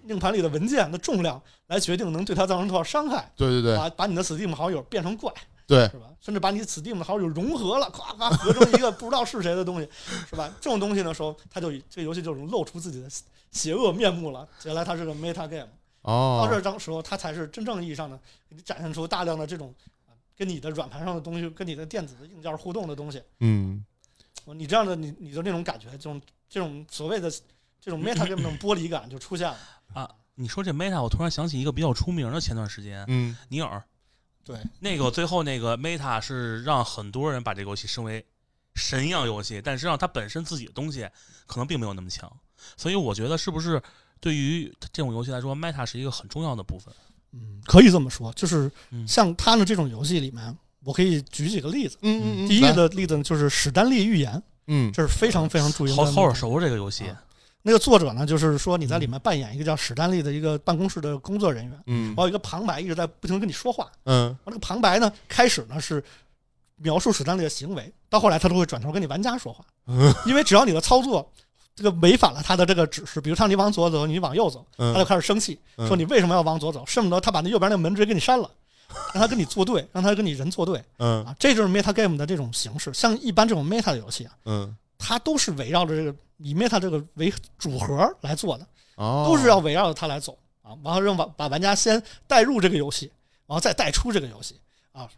[0.07, 3.77] 硬盘里的文件的重量来决定能对它造成多少伤害，对对对。
[3.77, 5.33] 把把你的 Steam 好友变成怪，
[5.67, 6.07] 对，是吧？
[6.21, 9.89] 甚至把你 Steam 的好友融合了，咵咵合成一个不知道是谁的东西，
[10.29, 10.53] 是吧？
[10.61, 13.09] 这种东西的时候，它就这个游戏就露出自己的
[13.51, 14.47] 邪恶面目了。
[14.65, 15.69] 原来它是个 meta game，
[16.03, 18.17] 哦到哦这，张时候，它才是真正意义上的
[18.49, 19.75] 给你展现出大量的这种
[20.07, 23.23] 啊跟你的软盘上的东西，跟你的电子的硬件互动的东西。
[23.41, 23.85] 嗯，
[24.47, 27.31] 你这样的你你的那种感觉，这种这种所谓的
[27.81, 29.57] 这种 meta game 的剥离感就出现了。
[29.95, 33.85] 啊，你说这 Meta，我突然想起一个比较出名的，前段时间嗯，尼尔，
[34.45, 38.25] 对，那个最后那个 Meta 是让很多人把这个游戏升为
[38.75, 41.09] 神一样游戏，但实际上它本身自己的东西
[41.47, 42.31] 可能并没有那么强，
[42.77, 43.83] 所以我觉得是不是
[44.21, 46.93] 对于这种游戏来说，Meta 是一个很重要的部分。
[47.33, 51.99] 嗯，可以这么说，就是嗯像他们这种游戏里面，我可以举几个例子。
[52.03, 56.13] 嗯嗯嗯，第一个例子呢，就是史丹利预言，嗯这是非常非常著名的好。
[56.13, 57.25] 好耳熟这个游戏，啊
[57.67, 62.09] 那个作者呢，就是说你在里面扮演一个叫史丹利的一个办公室的工作人员，嗯。
[62.09, 64.27] 然后有一个旁白一直在不停的跟你说话，嗯。
[64.27, 66.05] 然后那个旁白呢，开始呢是
[66.77, 71.27] 描述史丹利的行为，到后来他都会转头跟你玩家说话， 嗯因为只要你的操作
[71.75, 75.89] 这个违反了他的这个指示，比如他你往左走，你往右走，他就嗯，开始生气，嗯。
[75.89, 78.51] 说你为什么要往左走，恨不得他把那右边那个门直接给你删了，
[79.15, 81.25] 让他跟你作对，让他跟你人作对嗯。
[81.25, 82.93] 啊，这就是 meta game 的这种形式。
[82.93, 88.67] 像一般这种 meta 的游戏啊，嗯，它都是围绕着这个以 meta 这个为主核来做的。
[88.97, 93.11] 哦，都是要围绕着它来走啊，然后让玩把玩家先带入这个游戏，
[93.47, 94.59] 然后再带出这个游戏
[94.93, 95.09] 啊。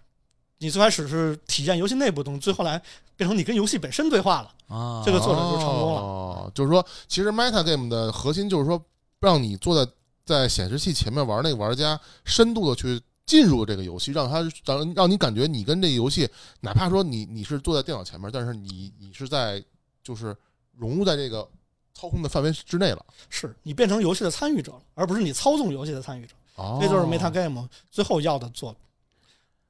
[0.58, 2.80] 你最开始是体验游戏内部的东西，最后来
[3.14, 4.54] 变成你跟游戏本身对话了。
[4.74, 8.82] 啊，这个作者就成功了哦，就是说，其实 meta game 的核心就是说，
[9.20, 9.92] 让你坐在
[10.24, 16.26] 在显示器前面玩那个玩家，深度的去进入这个游戏，让他让让你感觉你跟这个游戏，
[16.60, 19.62] 哪怕说你你是坐在电脑前面，但是你你是在
[20.06, 20.36] 就是
[20.76, 21.48] 融入在这个
[21.92, 23.04] 操控的范围之内了。
[23.28, 26.34] 是你变成游戏的参与者了，而不是你操纵游戏的参与者。
[26.54, 28.74] 哦，这就是 meta game 最后要的做。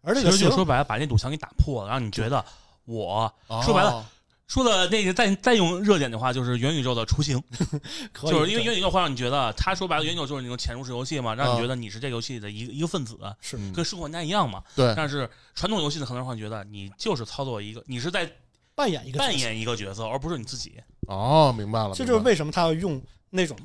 [0.02, 2.44] 而这个邪恶实就说白了，把那堵墙给打破了，让你觉得
[2.84, 4.08] 我哦说白了，
[4.46, 7.42] 说的那个再再用热点的话，就是元宇宙的雏形，
[8.14, 14.62] 可，就是因为元宇宙会让你觉得，他说白了，元宇宙就是那种潜入式游戏嘛，让啊你觉得你是这个游戏的一个一个分子，是嗯跟生活玩家一样嘛。
[14.76, 18.30] 对，但是传统游戏呢，可能会觉得你就是操作一个，你是在
[18.76, 20.74] 扮演一个角色扮，演一个角色，而不是你自己。
[21.08, 23.56] 哦，明白了，这就是为什么他要用那种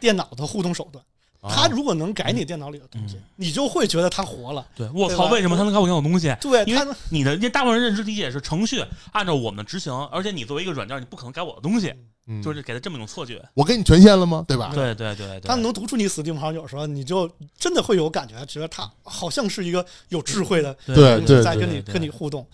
[0.00, 1.04] 电脑的互动手段。
[1.40, 4.66] 他如果能改你电脑里的东西，嗯你就会觉得他活了。
[4.74, 6.34] 对，我操，为什么他能改我电脑东西？
[6.40, 11.94] 对因为你的那大部分人认知理解是程序按照我们执行，而且你作为一个软件，你不可能改我的东西，
[12.26, 13.40] 嗯就是给他这么一种错觉。
[13.54, 14.44] 我给你权限了吗？
[14.48, 14.72] 对吧？
[14.74, 22.44] 对对对对，他能读出你 Steam 好友的时候，你就真的会有感觉，觉得他好像是一个有智慧的对东西对在跟你跟你互动。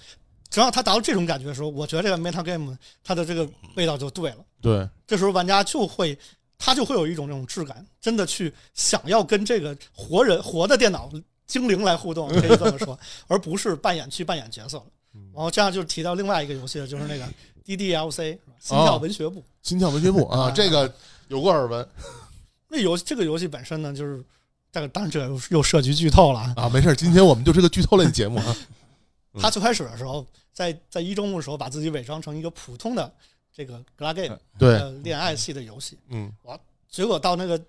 [0.54, 3.44] 只要他达到这种感觉的时候，我觉得这个 meta game 它的这个
[3.74, 4.36] 味道就对了。
[4.62, 6.16] 对，这时候玩家就会，
[6.56, 11.10] 他就会有一种这种质感，真的去想要跟这个活人、活的电脑
[11.44, 12.96] 精灵来互动， 可以这么说，
[13.26, 14.84] 而不是扮演去扮演角色了。
[15.34, 17.28] 然后这样就提到另外一个游戏了，就是那个
[17.66, 19.42] DDLC 心跳文学部。
[19.60, 20.94] 心跳文学部啊，啊 这个
[21.26, 21.84] 有过耳闻
[22.68, 24.22] 那游这个游戏本身呢，就是
[24.70, 26.54] 这个当然这又又涉及剧透了啊。
[26.56, 28.56] 啊，没事，今天我们就是个剧透类的节目啊。
[29.34, 29.42] 嗯。
[29.42, 33.14] 他最开始的时候，在在一周目的时候，把自己伪装成一个普通的
[33.52, 36.32] 这个 g l a game 对，呃恋爱系的游戏，嗯。
[36.88, 37.60] 结果到那个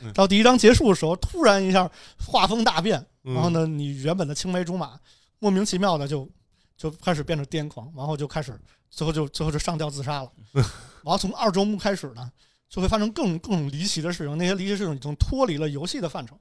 [0.00, 0.12] 嗯。
[0.12, 1.90] 到第一章结束的时候，突然一下
[2.26, 3.34] 画风大变，嗯。
[3.34, 4.98] 然后呢，你原本的青梅竹马
[5.38, 6.28] 莫名其妙的就
[6.76, 8.58] 就开始变成癫狂，然后就开始
[8.90, 10.32] 最后就最后就上吊自杀了。
[10.52, 12.30] 然后从二周目开始呢，
[12.68, 16.38] 就会发生各种各种离奇的事情，那些离奇的事情已经脱离了游戏的范畴，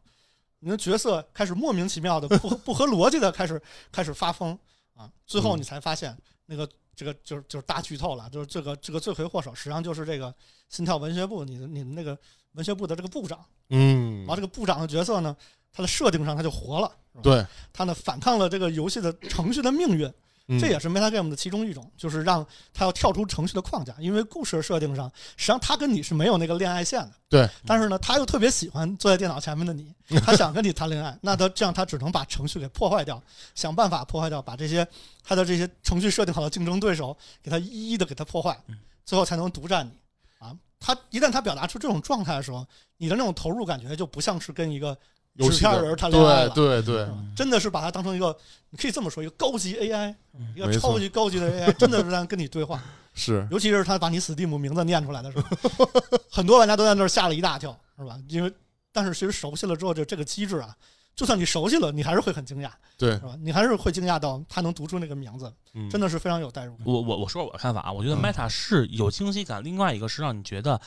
[0.59, 4.57] 你的角色开始莫名其妙的不不合逻辑的开始开始发疯
[4.93, 6.69] 啊，最后你才发现那个。
[6.95, 10.35] 这个就是就是大剧透了，就是这个这个罪魁祸首，实际上就是这个
[10.67, 12.19] 心跳文学部，你的你的那个
[12.55, 13.39] 文学部的这个部长，
[13.69, 14.17] 嗯。
[14.25, 15.33] 然后，这个部长的角色呢，
[15.71, 16.91] 他的设定上他就活了，
[17.23, 20.13] 对，他呢反抗了这个游戏的程序的命运，嗯
[20.57, 22.43] 这也是 metagame 的其中一种，就是让
[22.73, 29.93] 他要跳出程序的框架，因为故事设定上，实际上他跟你是没有那个恋爱线的，对，但是呢，他又特别喜欢坐在电脑前面的你，
[30.25, 33.21] 他想跟你谈恋爱，那他这样他只能把程序给破坏掉，
[33.53, 34.87] 想办法破坏掉，把这些
[35.23, 39.91] 他的这些程序设定好的竞争对手给他一一的给他破坏嗯，最后才能独占你。
[40.39, 40.55] 啊。
[40.79, 42.65] 他一旦他表达出这种状态的时候，
[42.97, 44.97] 你的那种投入感觉就不像是跟一个
[45.39, 48.35] 游戏的纸片人谈恋爱了对对对真的是把它当成一个，
[48.69, 52.81] 你可以这么说，一个高级 AI，嗯一个超级高级的 AI， 真的是在跟你对话。
[53.15, 55.89] 是，尤其是他把你 Steam 名字念出来的时候，
[56.29, 58.17] 很多玩家都在那儿吓了一大跳，是吧？
[58.29, 58.53] 因为
[58.93, 60.73] 但是其实熟悉了之后，就这个机制啊，
[61.15, 63.35] 就算你熟悉了，你还是会很惊讶，对是，吧？
[63.41, 66.85] 你还是会惊讶到他能读出那个名字，嗯真的是非常有代入感。
[66.85, 70.79] 我我我说我的看法啊，我觉得嗯 Meta 是有惊喜感，另外一个是让你觉得，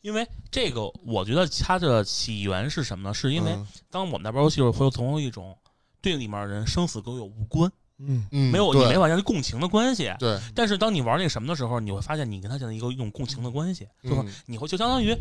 [0.00, 3.14] 因为这个我觉得它的起源是什么呢？
[3.14, 5.56] 是因为嗯当我们在玩游戏的时候，会有总有一种
[6.00, 10.14] 对里面人生死跟我有无关，嗯，嗯，没有你对没法跟共情的关系。
[10.18, 15.16] 对，但是当你玩那什么的时候，你会发现你跟他建立一个一种共情的关系，就是嗯你会就相当于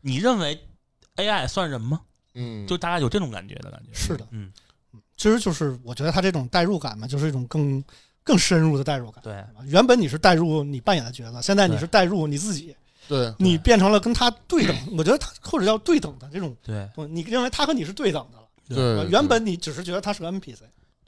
[0.00, 0.60] 你认为
[1.16, 2.00] AI 算人吗？
[2.34, 3.92] 嗯，就大家有这种感觉的感觉。
[3.92, 4.52] 是的，嗯，
[5.16, 7.82] 其实就是我觉得他这种代入感嘛，就是一种更
[8.22, 9.22] 更深入的代入感。
[9.22, 12.76] 对，原本你是代入你扮演的角色，现在你是代入你自己，
[13.08, 14.76] 对，你变成了跟他对等。
[14.96, 18.44] 我觉得他或者叫对等的这种对，你认为他和你是对等的了。
[18.68, 20.58] 对，原本你只是觉得他是个 NPC，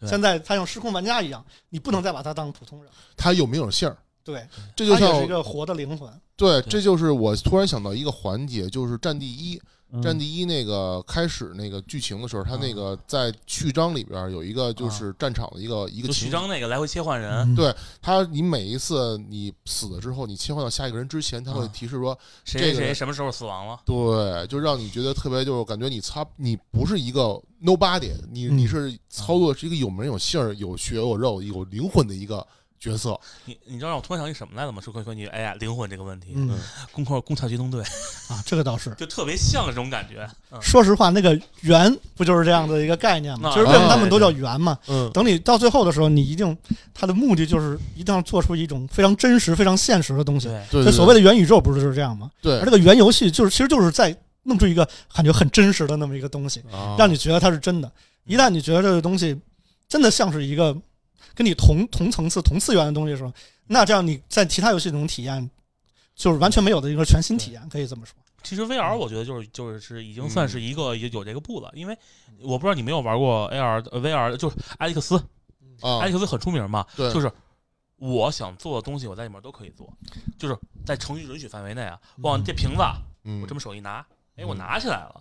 [0.07, 2.91] 现在他像失控玩家一样，你不能再把他当普通人。
[3.17, 6.11] 他有没有姓儿，对，这就像是一个活的灵魂。
[6.37, 9.59] 对这就是我突然想到一个环节，就是《战地一》。
[9.93, 10.03] 嗯。
[10.03, 17.55] 战地一那个开始那个剧情的时候，他那个在序章里边有一个就是战场的一个一个就情序章那个来回切换人，嗯。
[17.55, 23.81] 对他，你每一次你死了之后，你切换到下一个人之前，他会啊提示说，谁谁这个谁什么时候死亡了？
[23.85, 27.21] 对，就让你觉得特别，就是感觉你操，你不是一个
[27.63, 28.59] nobody，你嗯。
[28.59, 32.47] 你是操作是一个有名有姓儿、有血有肉、有灵魂的一个
[32.81, 33.19] 角色。
[33.45, 34.81] 你你知道让我突然想起什么来了吗？
[34.81, 36.59] 说关关于哎呀灵魂这个问题，嗯
[36.91, 37.83] 攻壳攻壳机动队
[38.29, 38.95] 啊，这个倒是。
[38.95, 40.27] 就特别像这种感觉。
[40.51, 43.51] 嗯，说实话，那个圆不就是这样的一个概念吗？
[43.51, 44.79] 啊就是为什么他们都叫圆嘛？
[44.89, 46.57] 嗯，等你到最后的时候，你一定
[46.95, 50.49] 他的目的就是一定要做出一种非常真实、非常现实的东西。
[50.49, 52.31] 对，对，对所以所谓的元宇宙不是就是这样吗？
[52.41, 57.93] 对而这个元游戏就是其实就是在弄出一个感觉很真实的那么一个东西，啊让你觉得它是真的。
[58.25, 59.39] 一旦你觉得这个东西
[59.89, 60.75] 真的像是一个
[61.35, 63.33] 跟你同同层次、同次元的东西的时候，
[63.67, 65.51] 那这样你在其他游戏中体验
[66.15, 68.15] 就是完全没有的一个全新体验，可以这么说。
[68.43, 71.97] 其实 VR 我觉得就是就是是已经算是一个有有这个步了，因为
[72.41, 75.17] 我不知道你没有玩过 AR 呃 VR，就是艾利克斯，
[75.83, 75.99] 啊。
[76.01, 77.13] 艾利克斯很出名嘛，对。
[77.13, 77.31] 就是
[77.97, 79.93] 我想做的东西我在里面都可以做，
[80.39, 82.83] 就是在程序允许范围内啊，往这瓶子
[83.25, 83.43] 嗯。
[83.43, 83.99] 我这么手一拿，
[84.37, 84.49] 哎，嗯。
[84.49, 85.21] 我拿起来了。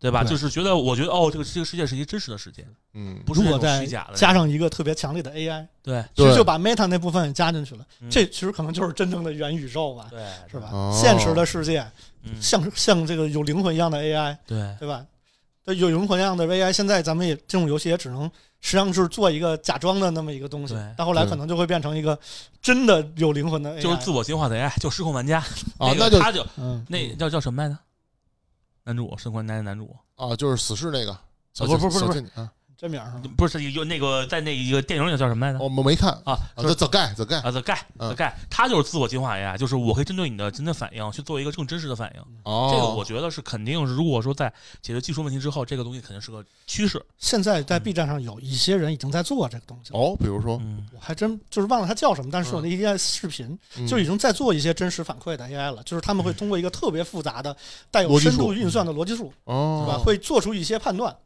[0.00, 0.22] 对吧？
[0.22, 4.14] 对就是觉得，我觉得哦，这个这个世界是一个真实的世界，嗯不是那种如果再虚假的。
[4.16, 7.84] 加上一个特别强烈的 AI，对对其实就把 Meta 那部分也加进去了。
[8.00, 10.20] 嗯这其实可能就是真正的元宇宙吧，对
[10.50, 10.68] 是吧？
[10.72, 11.80] 哦现实的世界
[12.22, 15.04] 嗯，像像这个有灵魂一样的 AI，对对吧？
[15.64, 18.22] 对，有灵魂一样的 AI，现在咱们也这种游戏也只能
[18.60, 22.18] 实际上是做一个假装的那么一个东西对，到后来可能就会变成一个
[22.62, 25.38] 真的有灵魂的 AI，就是自我进化的 AI，就失控玩家
[25.78, 27.76] 啊，那那就他就嗯，那叫叫什么来着？
[28.88, 29.94] 男主失控男男主。
[30.14, 31.12] 啊，就是死侍那个，
[31.58, 32.20] 不是不是不是不是。
[32.20, 32.50] 小静啊，
[32.80, 33.02] 这名
[33.36, 35.58] 不是有那个在那一个电影里叫什么来着？
[35.58, 36.10] 我们没看。
[36.24, 38.14] 啊，啊，就是这 The Guy The Guy 啊，The Guy 嗯。
[38.14, 42.22] The Guy，他就是自我进化 AI，就是我可以针对你的真的反应去做一个更真实的反应。
[42.44, 44.48] 哦，这个我觉得是肯定是，如果说在
[44.80, 47.04] 解决技术问题之后，这个东西肯定是个趋势。
[47.18, 49.98] 现在在 B 站上有一些人已经在做这个东西了。
[49.98, 53.88] 哦，比如说嗯，我还真就是忘了他叫什么，但是我那一个视频嗯。
[53.88, 57.56] 就已经在做一些真实反馈的 AI 了，就是他们会通过一个特别复杂的、
[57.90, 59.98] 带有深度运算的逻辑数，哦，对吧？
[59.98, 61.16] 会做出一些判断，哦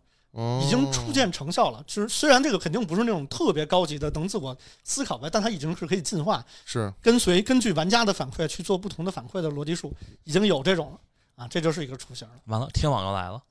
[0.63, 1.83] 已经初见成效了。
[1.87, 10.99] 就是虽然这个肯定不是那种特别高级的能自我思考吧，但它已经是可以进化，是跟随根据玩家的反馈去做不同的反馈的逻辑树，已经有这种了
[11.37, 12.35] 啊，这就是一个雏形了。
[12.47, 13.43] 完了，天网又来了。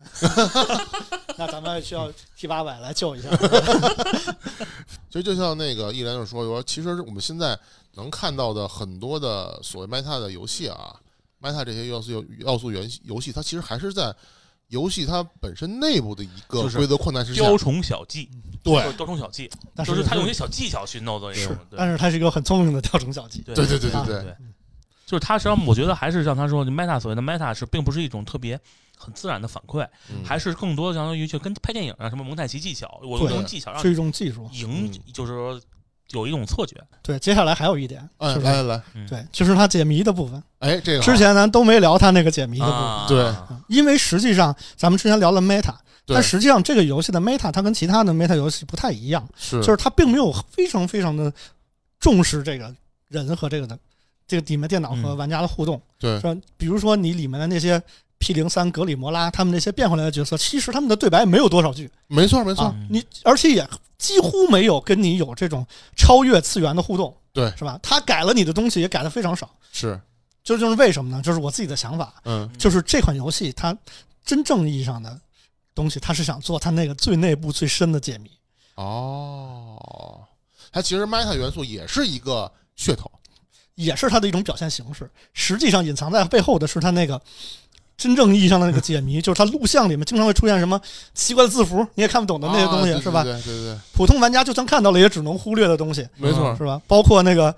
[1.37, 3.29] 那咱们需要 T 八百来救一下。
[5.09, 7.57] 其实就像那个一莲就说，说其实我们现在
[7.95, 10.95] 能看到的很多的所谓 Meta 的游戏啊
[11.41, 14.15] ，Meta 这些要素要素元游戏，它其实还是在
[14.71, 17.33] 游戏它本身内部的一个就是规则困难是。
[17.35, 18.27] 雕虫小技，
[18.63, 18.73] 对。
[18.81, 21.55] 就是雕虫小技，但就是是他用一些小技巧去弄的这种。
[21.69, 21.77] 对。
[21.77, 23.41] 但是它是一个很聪明的雕虫小技。
[23.41, 23.53] 对。
[23.53, 24.35] 对对对对
[25.05, 28.57] 就是他实际上我觉得还是像他说的 meta 所谓的 meta 是并不是一种特别
[28.97, 30.23] 很自然的反馈，嗯。
[30.23, 34.49] 还是更多的相当于就跟拍电影啊什么蒙太奇技巧，我用这种技巧让是一种技术。
[34.53, 35.59] 赢嗯，就是说
[36.13, 36.75] 有一种错觉。
[37.01, 39.07] 对，接下来还有一点，哎，就是来来来，嗯。
[39.07, 40.41] 对，就是他解谜的部分。
[40.59, 43.23] 哎，这个之前咱都没聊他那个解谜的部分，啊，对。
[43.49, 45.73] 嗯因为实际上咱们之前聊了 Meta，
[46.05, 49.59] 但实际上这个游戏的 Meta 它跟其他的 Meta 游戏不太一样，是。
[49.61, 51.31] 就是它并没有非常非常的
[51.99, 52.73] 重视这个
[53.07, 53.79] 人和这个的
[54.27, 55.17] 这个里面电脑和嗯。
[55.17, 56.17] 玩家的互动，对。
[56.19, 56.35] 是吧？
[56.57, 57.81] 比如说你里面的那些
[58.21, 61.89] P 零三、格里摩拉他们那些变回来的角色，其实他们的对白没有多少句。
[62.05, 62.65] 没错没错。
[62.65, 63.67] 啊，你而且也
[63.97, 65.65] 几乎没有跟你有这种
[65.97, 67.51] 超越次元的互动，对。
[67.57, 67.79] 是吧？
[67.81, 69.99] 他改了你的东西也改的非常少，是。
[70.43, 71.21] 这就是为什么呢？
[71.21, 72.47] 就是我自己的想法，嗯。
[72.59, 73.75] 就是这款游戏它
[74.23, 75.19] 真正意义上的
[75.73, 78.29] 东西，它是想做它那个最内部最深的解谜。
[78.75, 80.23] 哦，
[80.71, 83.11] 它其实 Meta 元素也是一个噱头，
[83.75, 85.09] 也是它的一种表现形式。
[85.33, 87.21] 实际上隐藏在背后的是它那个
[88.01, 90.81] 真正意义上的那个解谜， 就是它录像里面经常会出现什么
[91.13, 93.23] 奇怪的字符，你也看不懂的那些东西，啊是吧？
[93.23, 96.81] 对对对对，普通玩家就算看到了，也只能忽略的东西，没错是吧？
[96.87, 97.55] 包括那个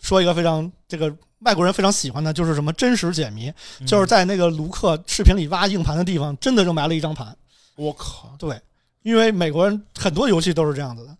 [0.00, 7.36] 说一个非常这个外国人非常喜欢的，就是什么真实解谜，嗯就是在那个卢克视频里挖硬盘的地方，真的就埋了一张盘。
[7.76, 8.60] 我靠，对，
[9.04, 11.16] 因为美国人很多游戏都是这样子的，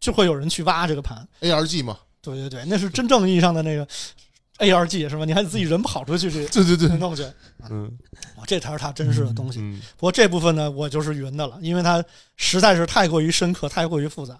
[0.00, 1.26] 就会有人去挖这个盘。
[1.40, 3.86] ARG 嘛，对对对，那是真正意义上的那个
[4.58, 5.24] ARG 是吧？
[5.24, 7.24] 你还得自己人跑出去去对对对，弄去，
[7.68, 7.90] 嗯
[8.36, 9.60] 哇，这才是他真实的东西。
[9.60, 12.02] 嗯，不过这部分呢，我就是云的了，因为它
[12.36, 14.38] 实在是太过于深刻，太过于复杂。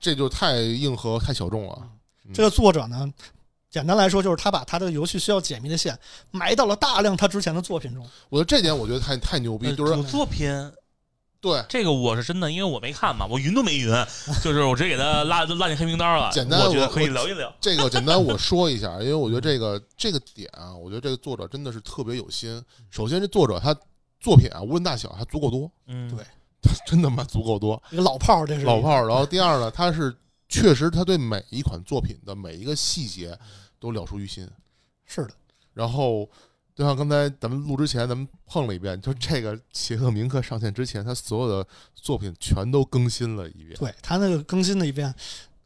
[0.00, 1.78] 这就太硬核太小众了，
[2.24, 3.12] 嗯这个作者呢，
[3.70, 5.98] 简单来说就是他把他的游戏需要解密的线
[6.30, 8.04] 埋到了大量他之前的作品中。
[8.28, 10.48] 我觉得这点我觉得太太牛逼，呃就是有作品，
[11.42, 13.90] 对这个我是真的，因为我没看嘛， 我云都没云，
[14.42, 16.30] 就是我直接给他拉拉进黑名单了。
[16.32, 17.52] 简单我我觉得可以聊一聊。
[17.60, 22.62] 这个简单我说一下， 因为我觉得这个这个点啊，我觉得这个作者真的是特别有心。
[22.90, 23.76] 首先，这作者他
[24.20, 26.24] 作品啊，无论大小，还足够多，嗯，对
[26.62, 29.08] 他真他妈足够多，一个老炮儿，这是老炮儿。
[29.08, 30.16] 然后第二呢，他是
[30.48, 33.36] 确实他对每一款作品的每一个细节
[33.80, 34.48] 都了熟于心。
[35.04, 35.34] 是的，
[35.74, 36.30] 然后
[36.82, 41.64] 就像刚才咱们录之前，咱们碰了一遍，就这个邪恶铭刻上线之前，他所有的
[41.94, 43.76] 作品全都更新了一遍。
[43.78, 45.14] 对他那个更新了一遍，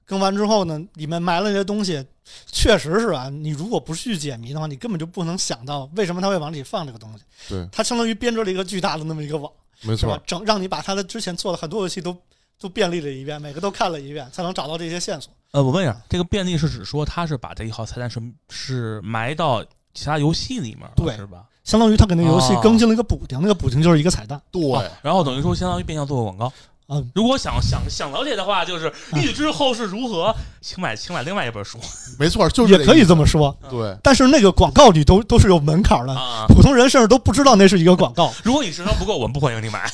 [0.05, 2.05] 更完之后呢，里面埋了一些东西，
[2.45, 7.25] 确实是啊，你如果不去解谜的话，你根本就不能想到为什么他会往里放这个东西。
[7.49, 9.51] 对，他相当于编织了一个巨大的那么一个网，
[9.81, 12.15] 没错？，整让你把他的之前做的很多游戏都
[12.61, 15.33] 都便利了一遍，每个都看了一遍，才能找到这些线索。
[15.53, 19.65] 呃，我问一下，这个便利是指说他是把这一号菜单是是埋到
[19.97, 21.39] 其他游戏里面，对是吧？
[21.65, 24.41] 相当于他给那个游戏哦更新了一个补丁，那个补丁就是一个彩蛋。
[24.53, 26.53] 对，哦然后等于说相当于变相做个广告。
[26.89, 31.77] 嗯，如果想想想了解的话，就是预知后事如何，请买请买另外一本书
[32.17, 36.47] 没错，就是也可以这么说，对，但是那个广告里都都是有门槛的，啊。
[36.47, 38.33] 普通人甚至都不知道那是一个广告。
[38.45, 39.91] 如果你智商不够，我们不欢迎你买。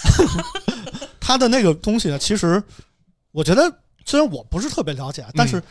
[1.19, 2.63] 他的那个东西呢，其实
[3.31, 3.73] 我觉得
[4.05, 5.63] 虽然我不是特别了解，但是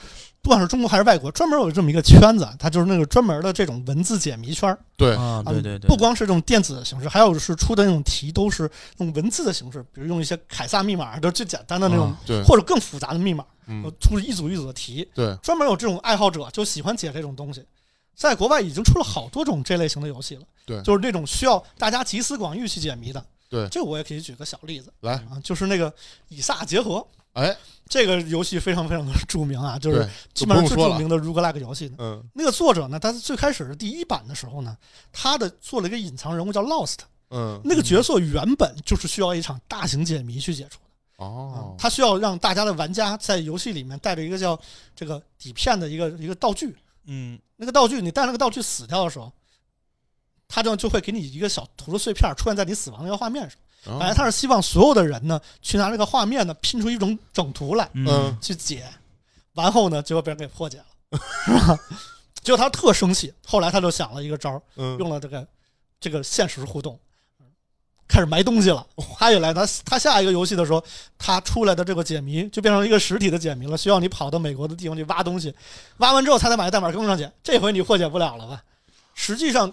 [0.42, 4.78] 不管是中国还是外国，专门有这么一个圈子，它就是那个专门的这种文字解谜圈儿。
[4.98, 15.08] 对，啊，嗯对对对，不光是这种电子的形式，还有是出的那种题都是用文字的形式，比如用一些凯撒密码，就是最简单的那种，啊对，或者更复杂的密码，嗯，出一组一组的题。
[15.14, 17.64] 对，专门有这种爱好者就喜欢解这种东西，
[18.16, 20.42] 在国外已经出了好多种这类型的游戏了。
[20.66, 23.24] 对就是那种需要大家集思广益去解谜的。
[23.50, 25.94] 对这个我也可以举个小例子来，啊，就是那个
[26.30, 27.56] 以撒结合哎，
[27.92, 31.94] 这个游戏非常非常的著名啊，就是，基本上最著名的 roguelike 游戏。
[31.98, 32.24] 嗯。
[32.34, 34.78] 那个作者呢，他在最开始的第一版的时候呢，
[35.12, 37.00] 他的做了一个隐藏人物叫 Lost，
[37.32, 41.26] 嗯，那个角色原本就是需要一场大型解谜去解除的。
[41.26, 41.76] 哦。
[41.76, 44.58] 啊，，他需要让大家的玩家在游戏里面带着一个叫
[44.96, 46.74] 这个底片的一个一个道具，
[47.08, 47.38] 嗯。
[47.58, 49.30] 那个道具你带那个道具死掉的时候，
[50.48, 53.60] 他这样就会给你一个小图的碎片出现在你死亡那个画面上。
[53.86, 58.86] 哦本来他是希望所有的人呢去拿这个画面呢拼出一种整图来嗯去解，
[59.54, 61.80] 完后呢结果被人给破解了，是吧？
[62.44, 65.48] 结果他特生气，后来他就想了一个招儿，嗯，用了这个
[66.00, 67.00] 这个现实互动，
[68.08, 68.86] 开始埋东西了。
[69.18, 70.84] 他也来，他他下一个游戏的时候，
[71.18, 75.54] 他出来的这个解谜就变成一个实体的解谜了，需要你跑到美国的地方去挖东西，
[75.98, 77.30] 挖完之后才能把这代码更上去。
[77.44, 78.64] 这回你破解不了了吧？
[79.14, 79.72] 实际上，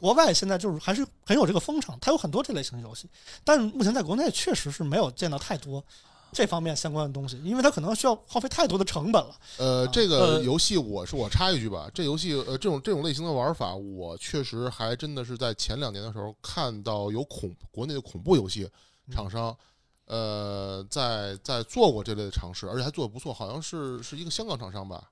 [0.00, 3.08] 国外现在就是还是很有这个风潮，它有很多这类型的游戏，
[3.44, 5.84] 但是目前在国内确实是没有见到太多
[6.30, 9.34] 这方面相关的东西，因为它可能需要耗费太多的成本了。
[9.56, 18.68] 呃，啊这个呃游戏我是我插一句吧，这游戏呃这种这种类型的玩法，我确实还真的是在前两年的时候看到有恐国内的恐怖游戏
[19.10, 19.56] 厂商，
[20.04, 25.10] 呃，在在做过这类的尝试，而且还做的不错，好像是是一个香港厂商吧。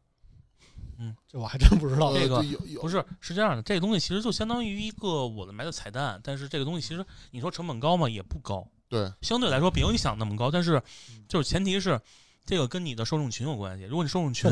[1.31, 2.09] 这我还真不知道。
[2.09, 2.43] 呃这个
[2.81, 8.09] 不是是这样的，这个东西其实就相当于一个我的埋的彩蛋，但是这个东西其实你说成本高吗？
[8.09, 10.83] 也不高，对相对来说没有你想那么高，但是
[11.29, 12.01] 就是前提是。
[12.49, 13.83] 这个跟你的受众群有关系。
[13.87, 14.49] 如果你受众群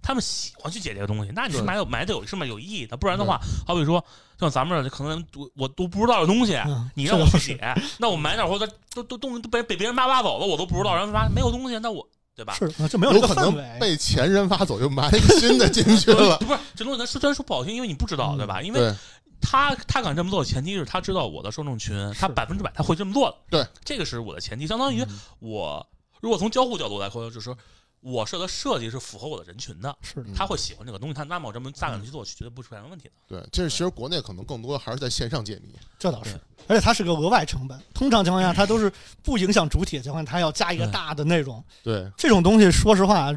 [0.00, 4.04] 他们喜欢去解这个东西，那你是对买有买的有是吗有意义的，不然的话，好比说
[4.38, 12.54] 像咱们这可能我我都不知道的东西，嗯你让我去解，那我买点或者都都东西都被被别人扒挖走了，我都不知道，然后发现没有东西，那我对吧？
[12.54, 13.78] 是，嗯就没有这个可能氛围。
[13.80, 16.38] 被前人挖走，就埋一个新的进去了。
[16.44, 18.62] 不是这东西，咱说虽然说不好听，因为你不知道，嗯对吧？
[18.62, 18.94] 因为
[19.40, 23.36] 他他敢这么做，前提是他知道我的受众群，他百分之百他会这么做的。
[23.50, 25.08] 对，这个是我的前提，相当于嗯
[25.40, 25.86] 我
[26.20, 27.56] 如果从交互角度来说，就是说
[28.02, 33.14] 我设的设计是符合我的人群的，是他会喜欢这个东西，他那么我这么大胆的去做，绝对不出现问题的。
[33.28, 35.72] 对，这其实国内可能更多还是在线上解谜。
[35.98, 37.80] 这倒是，而且它是个额外成本。
[37.94, 38.92] 通常情况下，它都是
[39.22, 41.64] 不影响主体的情况下，它要加一个大的内容。
[41.82, 43.32] 对，这种东西，说实话，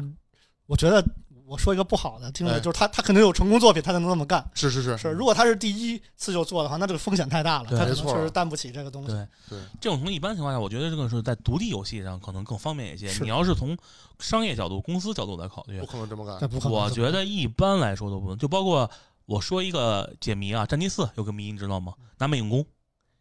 [0.66, 1.00] 我觉得
[1.46, 4.44] 我说一个不好的，听着哎就是他他肯定有成功作品，他才能那么干。
[4.52, 9.08] 是是是是，如果他是第一次就做的话，那这个风险太大了，他可能确实担不起这个东西。
[9.08, 13.10] 对，对，这种从一般情况下，我觉得这个是在独立游戏上可能更方便一些。
[13.22, 13.76] 你要是从
[14.18, 16.48] 商业角度、公司角度来考虑不，可能这么干。
[16.48, 16.72] 不可能。
[16.72, 18.36] 我觉得一般来说都不能。
[18.36, 18.90] 就包括
[19.24, 21.94] 我说一个解谜啊，战地四有个谜你知道吗？
[22.18, 22.66] 拿魅影弓，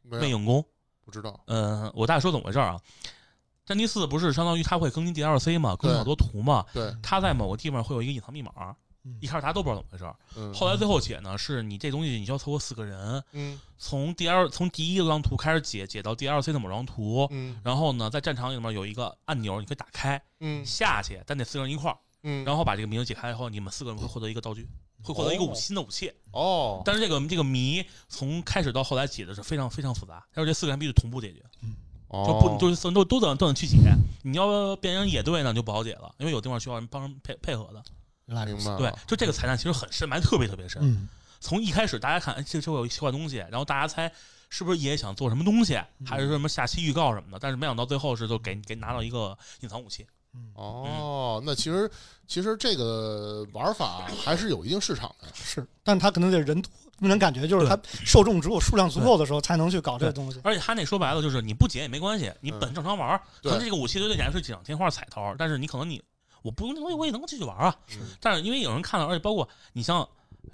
[0.03, 0.65] 魅影弓，
[1.03, 1.39] 不知道。
[1.45, 2.79] 嗯，我大概说怎么回事啊？
[3.65, 8.51] 战地四不是相当于它会更新 DLC 嘛，更新好多图嘛，对，它在某个地方会有一个隐藏密码，
[9.03, 10.15] 嗯一开始大家都不知道怎么回事儿。
[10.35, 24.67] 嗯，后来最后解呢，是你这东西你需要凑够四个人，嗯从 DL 从第一张图开始解，解到 DLC 的某张图，嗯然后呢，在战场里面有一个按钮，你可以打开嗯下去，但得四个人一块儿，嗯，然后把这个谜解开以后，你们四个人会获得一个道具，
[25.03, 26.11] 会获得一个新的武器。
[26.31, 31.43] 哦，但是这个这个谜从开始到后来解的是非常非常复杂，而且这四个人必须同步解决，
[32.09, 33.77] 就不哦就是都都等都得去解。
[34.23, 37.83] 你要变成野队呢，就不好解了，因为有地方需要人帮人配配合的。
[38.27, 40.81] 对明白了，，就这个彩蛋其实很深，埋得特别特别深。
[40.83, 41.07] 嗯，
[41.39, 44.11] 从一开始大家看，哎，这这有一奇怪东西，然后大家猜
[44.49, 50.07] 是不是也想做什么东西，还是说什么下期预告什么的，但是没想到最后是就给给拿到一个隐藏武器。
[50.55, 51.89] 哦，那其实
[52.27, 55.27] 其实这个玩法还是有一定市场的。
[55.33, 60.39] 是，但他可能得人多，那种感觉就是他受众只有数量足够的时候才能去搞这个东西。
[60.43, 62.59] 而且他那说白了就是你不解也没关系，你嗯。
[62.59, 63.51] 本正常玩儿，可对。
[63.51, 66.01] 能这个武器对你来说是锦上添花彩头，但是你可能你
[66.41, 67.75] 我不用那东西我也能继续玩啊。
[67.91, 70.07] 嗯但是因为有人看到，而且包括你像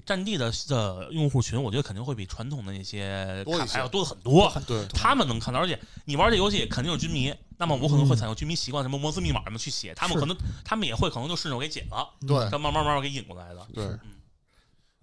[0.06, 4.52] 战地的的用户群，我觉得肯定会比传统的那些卡牌要多的很多。
[4.66, 12.38] 对，他们能看到，而且你玩这游戏肯定是军迷，那么我可能会采用军迷习惯，什么摩斯密码什么去写，他们可能他们也会可能就顺手给解了，对。
[12.50, 13.68] 再慢慢慢慢给引过来的。
[13.74, 13.84] 对。
[13.86, 14.00] 呃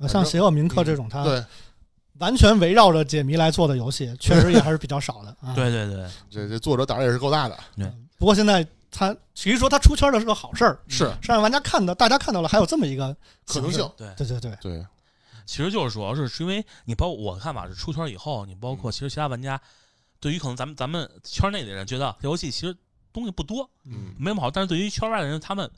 [0.07, 1.45] 像邪恶铭刻这种，它对，
[2.19, 5.37] 完全围绕着解谜来做的游戏， 确实也还是比较少的。
[5.41, 7.59] 啊，对对对，这这作者胆儿也是够大的。
[8.19, 11.05] 不过现在它其实说它出圈的是个好事儿，是。
[11.23, 13.89] 是让玩家看到，大家看到了还有这么一个可能性。
[13.97, 14.87] 对，对对对，对，
[15.47, 18.77] 其实就是主要是是因为你包括我的看法是出圈以后，你包嗯。
[18.77, 19.61] 括其实其他玩家，
[20.21, 22.77] 对于可能咱们咱们圈内的人觉得这游戏其实
[23.13, 24.15] 东西不多，嗯。
[24.19, 25.71] 没什么好，但是对于圈外的人，他们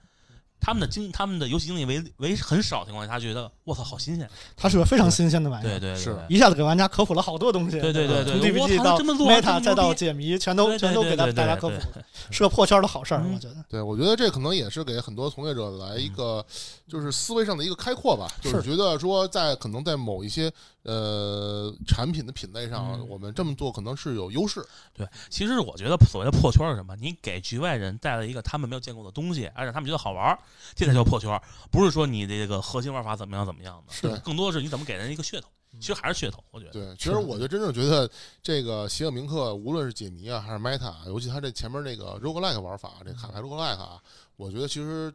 [0.60, 5.68] 他们的经他们的游戏经历为为很少的情况下，他觉得我操好新鲜，它是个非常新鲜的玩意儿。
[5.68, 6.22] 对对对是对。
[6.28, 13.34] 一下子给玩家科普了好多东西，对对对从对，从 DPG 到操这么做 Meta 再到解谜，全都全都给大家科普了，是个破圈的好事儿，嗯。
[13.34, 13.56] 我觉得。
[13.68, 16.44] 对，我觉得这可能也是给很多从业者来一个，
[16.88, 18.26] 就是思维上的一个开阔吧。
[18.40, 18.60] 就是。
[18.70, 20.52] 觉得说，在可能在某一些
[20.82, 24.64] 呃产品的品类上，嗯我们这么做可能是有优势。
[24.94, 26.96] 对，其实我觉得所谓的破圈是什么？
[26.96, 30.38] 你给局外人带来一个他们没有见过的东西，而且他们觉得好玩儿，
[30.74, 31.40] 这才叫破圈。
[31.70, 35.48] 不是说你这个核心玩法怎么样怎么样的，是更多的是你怎么给人一个噱头。
[35.78, 36.72] 其实还是噱头，我觉得。
[36.72, 38.10] 对，其实我就真正觉得
[38.42, 44.02] 这个邪恶铭刻，无论是解谜啊，还是 Meta，尤其它这前面那个 roguelike 玩法，这卡牌 roguelike 啊，
[44.34, 45.14] 我觉得其实，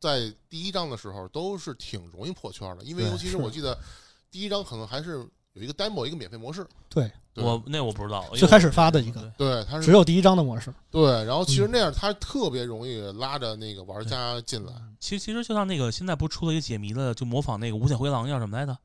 [0.00, 3.78] 在第一章的时候都是挺容易破圈的，因为尤其是是我记得
[4.30, 7.44] 第一张可能还是有一个 demo 一个免费模式，对，对。
[7.44, 9.20] 我那我不知道，因为最开始发的一个。
[9.36, 9.50] 对。
[9.50, 10.72] 对，它是只有第一张的模式。
[10.90, 11.70] 对，然后其实嗯。
[11.72, 14.72] 那样它特别容易拉着那个玩家进来。
[15.00, 18.76] 其实其实就像那个现在不是出了一个解谜的，就模仿那个无限回廊叫什么来着？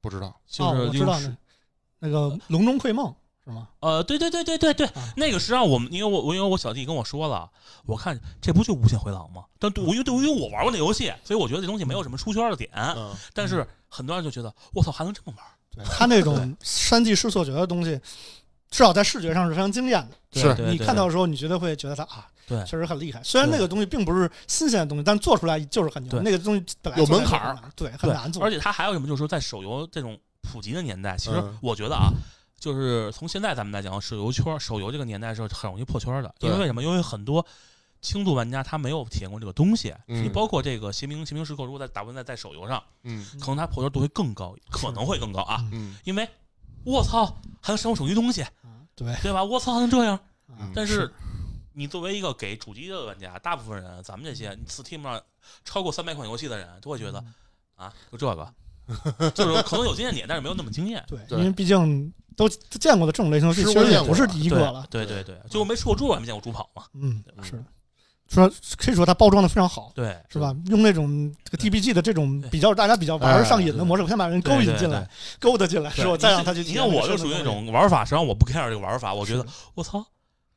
[0.00, 1.36] 不知道，就哦，是知道那
[2.00, 3.14] 那个笼中窥梦
[3.44, 3.68] 是吗？
[3.80, 7.50] 呃，对对对对对对，啊那个实际上我们，因为我我因为我小弟跟我说了，
[7.84, 9.44] 我看这不就无限回廊吗？
[9.58, 12.70] 但对我因为对于我玩过那游戏，所以我觉得这东西没有什么出圈的点。
[12.74, 18.00] 嗯，但是很多人就觉得我操还能这么玩，对他那种三 D 视错觉的东西，
[18.70, 20.40] 至少在视觉上是非常惊艳的。
[20.40, 23.22] 是你看到的时候，你绝对会觉得他啊，对确实很厉害。
[23.22, 26.20] 虽然那个东西并不是新鲜的东西，但做出来就是很牛。
[26.22, 28.42] 那个东西本来有门槛儿出来就很难，对，很难做。
[28.42, 32.10] 而且它还有什么，就是说在手游这种普及的年代，其实嗯我觉得啊，
[32.58, 36.82] 就是从现在咱们来讲，手游圈手游这个年代是很容易破圈的，因为为什么？
[36.82, 37.44] 因为很多
[38.00, 46.28] 轻度玩家他没有体验过这个东西，嗯你包括这个邪名邪名时刻，如果在打完在在手游上，嗯可能它破圈度会更高，可能会更高啊，嗯因为
[46.84, 47.24] 我操，
[47.60, 49.42] 还能上手机东西，啊对，对吧？
[49.42, 50.18] 我操，还能这样？
[50.74, 51.12] 但是
[51.72, 55.20] 你作为一个给主机的玩家，大部分人，咱们这些 Steam 上
[55.64, 57.34] 超过三百款游戏的人，都会觉得嗯
[57.76, 58.54] 啊，就这个，
[59.34, 61.02] 就是可能有经验点，但是没有那么惊艳。
[61.08, 64.86] 对，对因为毕竟都都见过的这种类型游戏，吃过其实也不是第一个了。
[64.90, 66.84] 对对对，就我没吃过猪肉，也没见过猪跑嘛。
[66.94, 67.64] 嗯，是的，
[68.28, 70.54] 说可以说它包装的非常好，对，是吧？
[70.66, 75.08] 用那种这个 DBG 的这种比较大家比较玩上瘾的模式，先把人勾引进来，
[75.38, 76.16] 勾搭进来，是吧？
[76.16, 80.04] 再让他去你看体验那个我就属于那种玩法，实际上我不 care 这个玩法，我觉得我操。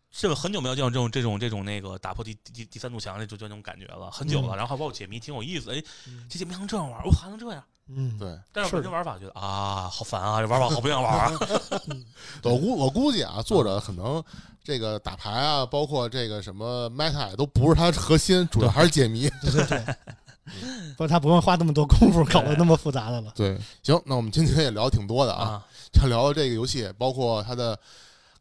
[0.09, 4.55] 这个很久没有见到这种这种这种那个打破第第第第三堵墙的就就那种感觉了，很久了。
[4.55, 7.63] 嗯然后还包括解谜挺有意思，哎，嗯这解谜还能这样玩，我还能这样。
[7.89, 11.39] 嗯，对，但是是的本身玩法觉得啊，好烦啊，这玩法好不想玩啊。
[12.43, 14.21] 我估我估计啊，作者可能
[14.63, 19.29] 这个打牌啊，包括这个什么 meta 都不是他核心，主要还是解谜。
[19.41, 19.95] 对对对，
[20.97, 23.31] 不是他不用花那么多功夫搞得那么复杂的了。
[23.35, 27.79] 对，行，那我们今天也聊挺多的啊，啊，就聊聊这个游戏，包括它的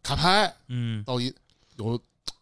[0.02, 1.32] 卡牌嗯，到底
[1.76, 1.96] 有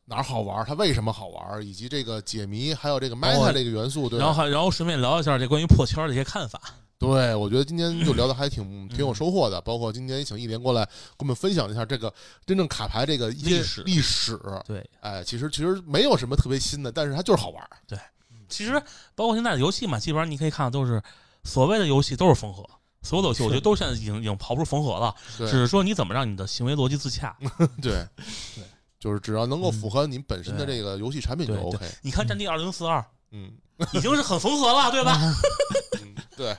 [0.06, 4.24] 哪儿好玩，它为什么好玩，以及这个解谜，还有这个 meta 这个元素，对吧？
[4.24, 6.58] 然后还然后顺便聊一下这关于破圈的一些看法。
[6.98, 12.12] 对，我觉得今天就聊的还挺 嗯挺有收获的，包括今天也请一连过来跟我们分享一下这个
[12.46, 14.40] 真正卡牌这个历史历史。
[14.66, 17.68] 对，哎，其实其实没有什么特别新的，但是它就是好玩。
[17.86, 17.98] 对
[18.48, 18.72] 其实
[19.14, 21.02] 包括现在的游戏嘛，基本上你可以看到都是
[21.42, 22.64] 所谓的游戏都是缝合，
[23.02, 27.36] 所有的游戏我觉得都现在已经已经刨不出缝合了，对只是说你怎么让你的行为逻辑自洽。
[27.82, 28.06] 对
[28.54, 28.64] 对，
[29.00, 31.86] 就是只要能够符合你本身的这个游戏产品就 OK。
[32.02, 33.50] 你看《战地二零四二嗯》
[33.98, 35.18] 已经是很缝合了，对吧？
[36.02, 36.56] 嗯，对。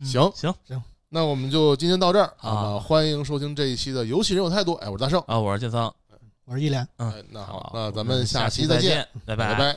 [0.00, 4.74] 嗯行行那我们就今天到这儿啊欢迎收听这一期的游戏人有态度。
[4.74, 5.20] 哎，我是大圣。
[5.26, 5.92] 啊，我是建仓，
[6.44, 6.86] 我是一莲。
[6.98, 9.76] 嗯，那好好，那咱们下期再见，拜，拜拜拜。